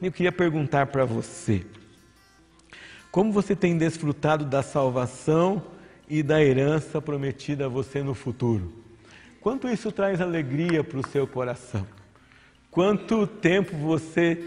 Eu 0.00 0.12
queria 0.12 0.32
perguntar 0.32 0.86
para 0.86 1.04
você: 1.04 1.64
como 3.14 3.30
você 3.30 3.54
tem 3.54 3.78
desfrutado 3.78 4.44
da 4.44 4.60
salvação 4.60 5.62
e 6.08 6.20
da 6.20 6.42
herança 6.42 7.00
prometida 7.00 7.66
a 7.66 7.68
você 7.68 8.02
no 8.02 8.12
futuro? 8.12 8.72
Quanto 9.40 9.68
isso 9.68 9.92
traz 9.92 10.20
alegria 10.20 10.82
para 10.82 10.98
o 10.98 11.06
seu 11.06 11.24
coração? 11.24 11.86
Quanto 12.72 13.24
tempo 13.24 13.76
você 13.76 14.44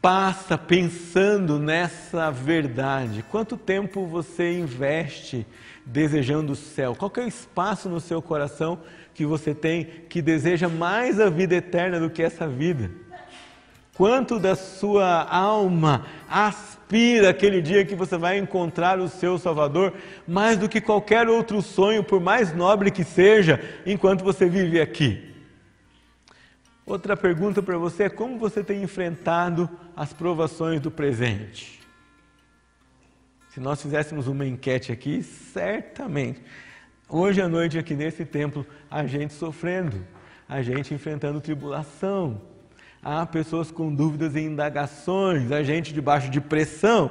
passa 0.00 0.56
pensando 0.56 1.58
nessa 1.58 2.30
verdade? 2.30 3.22
Quanto 3.30 3.54
tempo 3.54 4.06
você 4.06 4.58
investe 4.58 5.46
desejando 5.84 6.54
o 6.54 6.56
céu? 6.56 6.96
Qual 6.96 7.12
é 7.18 7.20
o 7.20 7.28
espaço 7.28 7.90
no 7.90 8.00
seu 8.00 8.22
coração 8.22 8.80
que 9.12 9.26
você 9.26 9.54
tem 9.54 9.84
que 10.08 10.22
deseja 10.22 10.70
mais 10.70 11.20
a 11.20 11.28
vida 11.28 11.54
eterna 11.54 12.00
do 12.00 12.08
que 12.08 12.22
essa 12.22 12.48
vida? 12.48 12.90
Quanto 13.98 14.38
da 14.38 14.54
sua 14.54 15.24
alma 15.24 16.06
aspira 16.28 17.30
aquele 17.30 17.60
dia 17.60 17.84
que 17.84 17.96
você 17.96 18.16
vai 18.16 18.38
encontrar 18.38 19.00
o 19.00 19.08
seu 19.08 19.36
Salvador, 19.40 19.92
mais 20.24 20.56
do 20.56 20.68
que 20.68 20.80
qualquer 20.80 21.28
outro 21.28 21.60
sonho, 21.60 22.04
por 22.04 22.20
mais 22.20 22.54
nobre 22.54 22.92
que 22.92 23.02
seja, 23.02 23.60
enquanto 23.84 24.22
você 24.22 24.48
vive 24.48 24.80
aqui? 24.80 25.34
Outra 26.86 27.16
pergunta 27.16 27.60
para 27.60 27.76
você 27.76 28.04
é 28.04 28.08
como 28.08 28.38
você 28.38 28.62
tem 28.62 28.84
enfrentado 28.84 29.68
as 29.96 30.12
provações 30.12 30.80
do 30.80 30.92
presente? 30.92 31.80
Se 33.48 33.58
nós 33.58 33.82
fizéssemos 33.82 34.28
uma 34.28 34.46
enquete 34.46 34.92
aqui, 34.92 35.24
certamente, 35.24 36.40
hoje 37.08 37.42
à 37.42 37.48
noite 37.48 37.76
aqui 37.76 37.96
nesse 37.96 38.24
templo, 38.24 38.64
a 38.88 39.04
gente 39.08 39.34
sofrendo, 39.34 40.06
a 40.48 40.62
gente 40.62 40.94
enfrentando 40.94 41.40
tribulação, 41.40 42.40
há 43.02 43.24
pessoas 43.26 43.70
com 43.70 43.94
dúvidas 43.94 44.34
e 44.34 44.40
indagações, 44.40 45.52
a 45.52 45.62
gente 45.62 45.92
debaixo 45.92 46.30
de 46.30 46.40
pressão, 46.40 47.10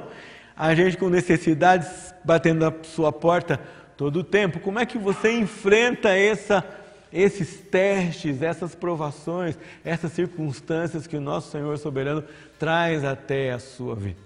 a 0.56 0.74
gente 0.74 0.96
com 0.96 1.08
necessidades 1.08 2.14
batendo 2.24 2.70
na 2.70 2.84
sua 2.84 3.12
porta 3.12 3.60
todo 3.96 4.20
o 4.20 4.24
tempo. 4.24 4.60
Como 4.60 4.78
é 4.78 4.86
que 4.86 4.98
você 4.98 5.32
enfrenta 5.32 6.10
essa 6.10 6.64
esses 7.12 7.60
testes, 7.60 8.42
essas 8.42 8.74
provações, 8.74 9.58
essas 9.84 10.12
circunstâncias 10.12 11.06
que 11.06 11.16
o 11.16 11.20
nosso 11.20 11.50
Senhor 11.50 11.78
soberano 11.78 12.22
traz 12.58 13.04
até 13.04 13.52
a 13.52 13.58
sua 13.58 13.94
vida. 13.94 14.20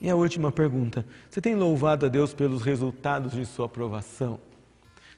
E 0.00 0.08
a 0.08 0.14
última 0.14 0.52
pergunta: 0.52 1.04
você 1.28 1.40
tem 1.40 1.54
louvado 1.54 2.06
a 2.06 2.08
Deus 2.08 2.32
pelos 2.32 2.62
resultados 2.62 3.32
de 3.32 3.44
sua 3.44 3.66
aprovação? 3.66 4.38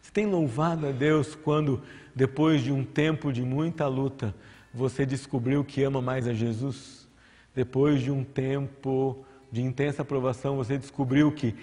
Você 0.00 0.10
tem 0.10 0.26
louvado 0.26 0.86
a 0.86 0.90
Deus 0.90 1.34
quando, 1.34 1.82
depois 2.14 2.62
de 2.62 2.72
um 2.72 2.82
tempo 2.82 3.32
de 3.32 3.42
muita 3.42 3.86
luta, 3.86 4.34
você 4.72 5.04
descobriu 5.04 5.64
que 5.64 5.82
ama 5.82 6.00
mais 6.00 6.26
a 6.28 6.32
Jesus? 6.32 7.08
Depois 7.54 8.00
de 8.00 8.10
um 8.10 8.22
tempo 8.22 9.24
de 9.50 9.62
intensa 9.62 10.02
aprovação, 10.02 10.56
você 10.56 10.78
descobriu 10.78 11.32
que 11.32 11.54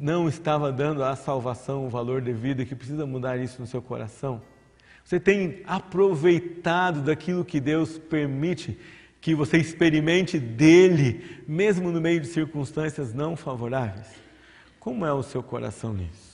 não 0.00 0.28
estava 0.28 0.72
dando 0.72 1.02
à 1.02 1.16
salvação 1.16 1.86
o 1.86 1.90
valor 1.90 2.20
devido 2.20 2.62
e 2.62 2.66
que 2.66 2.74
precisa 2.74 3.04
mudar 3.04 3.36
isso 3.38 3.60
no 3.60 3.66
seu 3.66 3.82
coração? 3.82 4.40
Você 5.04 5.18
tem 5.18 5.62
aproveitado 5.66 7.02
daquilo 7.02 7.44
que 7.44 7.60
Deus 7.60 7.98
permite 7.98 8.78
que 9.20 9.34
você 9.34 9.58
experimente 9.58 10.38
dele, 10.38 11.42
mesmo 11.46 11.90
no 11.90 12.00
meio 12.00 12.20
de 12.20 12.28
circunstâncias 12.28 13.12
não 13.12 13.36
favoráveis? 13.36 14.08
Como 14.78 15.04
é 15.04 15.12
o 15.12 15.22
seu 15.22 15.42
coração 15.42 15.92
nisso? 15.92 16.32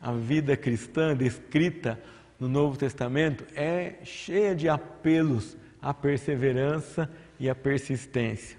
A 0.00 0.12
vida 0.12 0.56
cristã 0.56 1.16
descrita 1.16 2.00
no 2.38 2.48
Novo 2.48 2.76
Testamento 2.76 3.44
é 3.54 3.94
cheia 4.02 4.54
de 4.54 4.68
apelos 4.68 5.56
à 5.80 5.94
perseverança 5.94 7.10
e 7.38 7.48
à 7.48 7.54
persistência. 7.54 8.58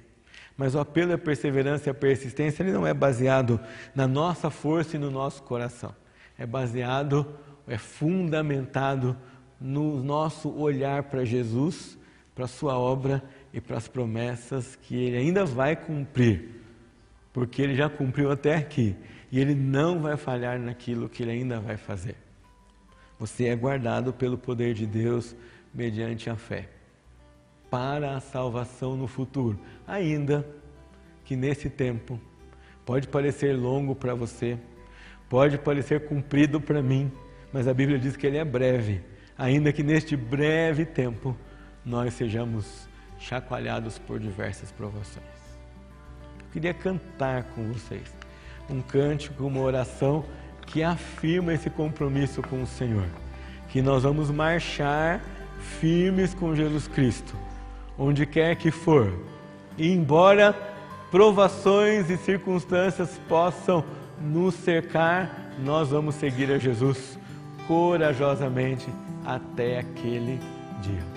Mas 0.55 0.73
o 0.73 0.79
apelo 0.79 1.13
à 1.13 1.17
perseverança 1.17 1.87
e 1.87 1.91
à 1.91 1.93
persistência 1.93 2.63
ele 2.63 2.71
não 2.71 2.85
é 2.85 2.93
baseado 2.93 3.59
na 3.93 4.07
nossa 4.07 4.49
força 4.49 4.95
e 4.95 4.99
no 4.99 5.11
nosso 5.11 5.43
coração. 5.43 5.93
É 6.37 6.45
baseado, 6.45 7.27
é 7.67 7.77
fundamentado 7.77 9.15
no 9.61 10.03
nosso 10.03 10.49
olhar 10.49 11.03
para 11.03 11.23
Jesus, 11.23 11.97
para 12.33 12.45
a 12.45 12.47
sua 12.47 12.77
obra 12.77 13.23
e 13.53 13.61
para 13.61 13.77
as 13.77 13.87
promessas 13.87 14.75
que 14.75 14.95
ele 14.95 15.17
ainda 15.17 15.45
vai 15.45 15.75
cumprir. 15.75 16.61
Porque 17.31 17.61
ele 17.61 17.75
já 17.75 17.87
cumpriu 17.87 18.31
até 18.31 18.55
aqui 18.55 18.95
e 19.31 19.39
ele 19.39 19.53
não 19.53 19.99
vai 19.99 20.17
falhar 20.17 20.59
naquilo 20.59 21.07
que 21.07 21.21
ele 21.21 21.31
ainda 21.31 21.59
vai 21.59 21.77
fazer. 21.77 22.15
Você 23.19 23.45
é 23.45 23.55
guardado 23.55 24.13
pelo 24.13 24.37
poder 24.37 24.73
de 24.73 24.85
Deus 24.85 25.35
mediante 25.73 26.29
a 26.29 26.35
fé. 26.35 26.69
Para 27.69 28.15
a 28.15 28.19
salvação 28.19 28.95
no 28.95 29.07
futuro, 29.07 29.59
ainda 29.85 30.47
que 31.25 31.35
nesse 31.35 31.69
tempo 31.69 32.19
pode 32.85 33.07
parecer 33.07 33.53
longo 33.53 33.93
para 33.93 34.13
você, 34.13 34.57
pode 35.27 35.57
parecer 35.57 36.07
comprido 36.07 36.61
para 36.61 36.81
mim, 36.81 37.11
mas 37.51 37.67
a 37.67 37.73
Bíblia 37.73 37.99
diz 37.99 38.15
que 38.15 38.25
ele 38.25 38.37
é 38.37 38.45
breve, 38.45 39.01
ainda 39.37 39.73
que 39.73 39.83
neste 39.83 40.15
breve 40.15 40.85
tempo 40.85 41.35
nós 41.83 42.13
sejamos 42.13 42.87
chacoalhados 43.19 43.97
por 43.97 44.19
diversas 44.19 44.71
provações. 44.71 45.25
Eu 46.39 46.51
queria 46.53 46.73
cantar 46.73 47.43
com 47.55 47.73
vocês 47.73 48.17
um 48.69 48.81
cântico, 48.81 49.45
uma 49.45 49.61
oração 49.61 50.25
que 50.67 50.83
afirma 50.83 51.53
esse 51.53 51.69
compromisso 51.69 52.41
com 52.43 52.61
o 52.61 52.67
Senhor, 52.67 53.07
que 53.69 53.81
nós 53.81 54.03
vamos 54.03 54.29
marchar 54.29 55.21
firmes 55.79 56.33
com 56.33 56.55
Jesus 56.55 56.87
Cristo 56.87 57.35
onde 57.97 58.25
quer 58.25 58.55
que 58.55 58.69
for. 58.69 59.11
E 59.77 59.91
embora 59.91 60.53
provações 61.09 62.09
e 62.09 62.17
circunstâncias 62.17 63.19
possam 63.27 63.83
nos 64.21 64.53
cercar, 64.55 65.51
nós 65.63 65.89
vamos 65.89 66.15
seguir 66.15 66.51
a 66.51 66.57
Jesus 66.57 67.17
corajosamente 67.67 68.87
até 69.25 69.79
aquele 69.79 70.39
dia. 70.81 71.16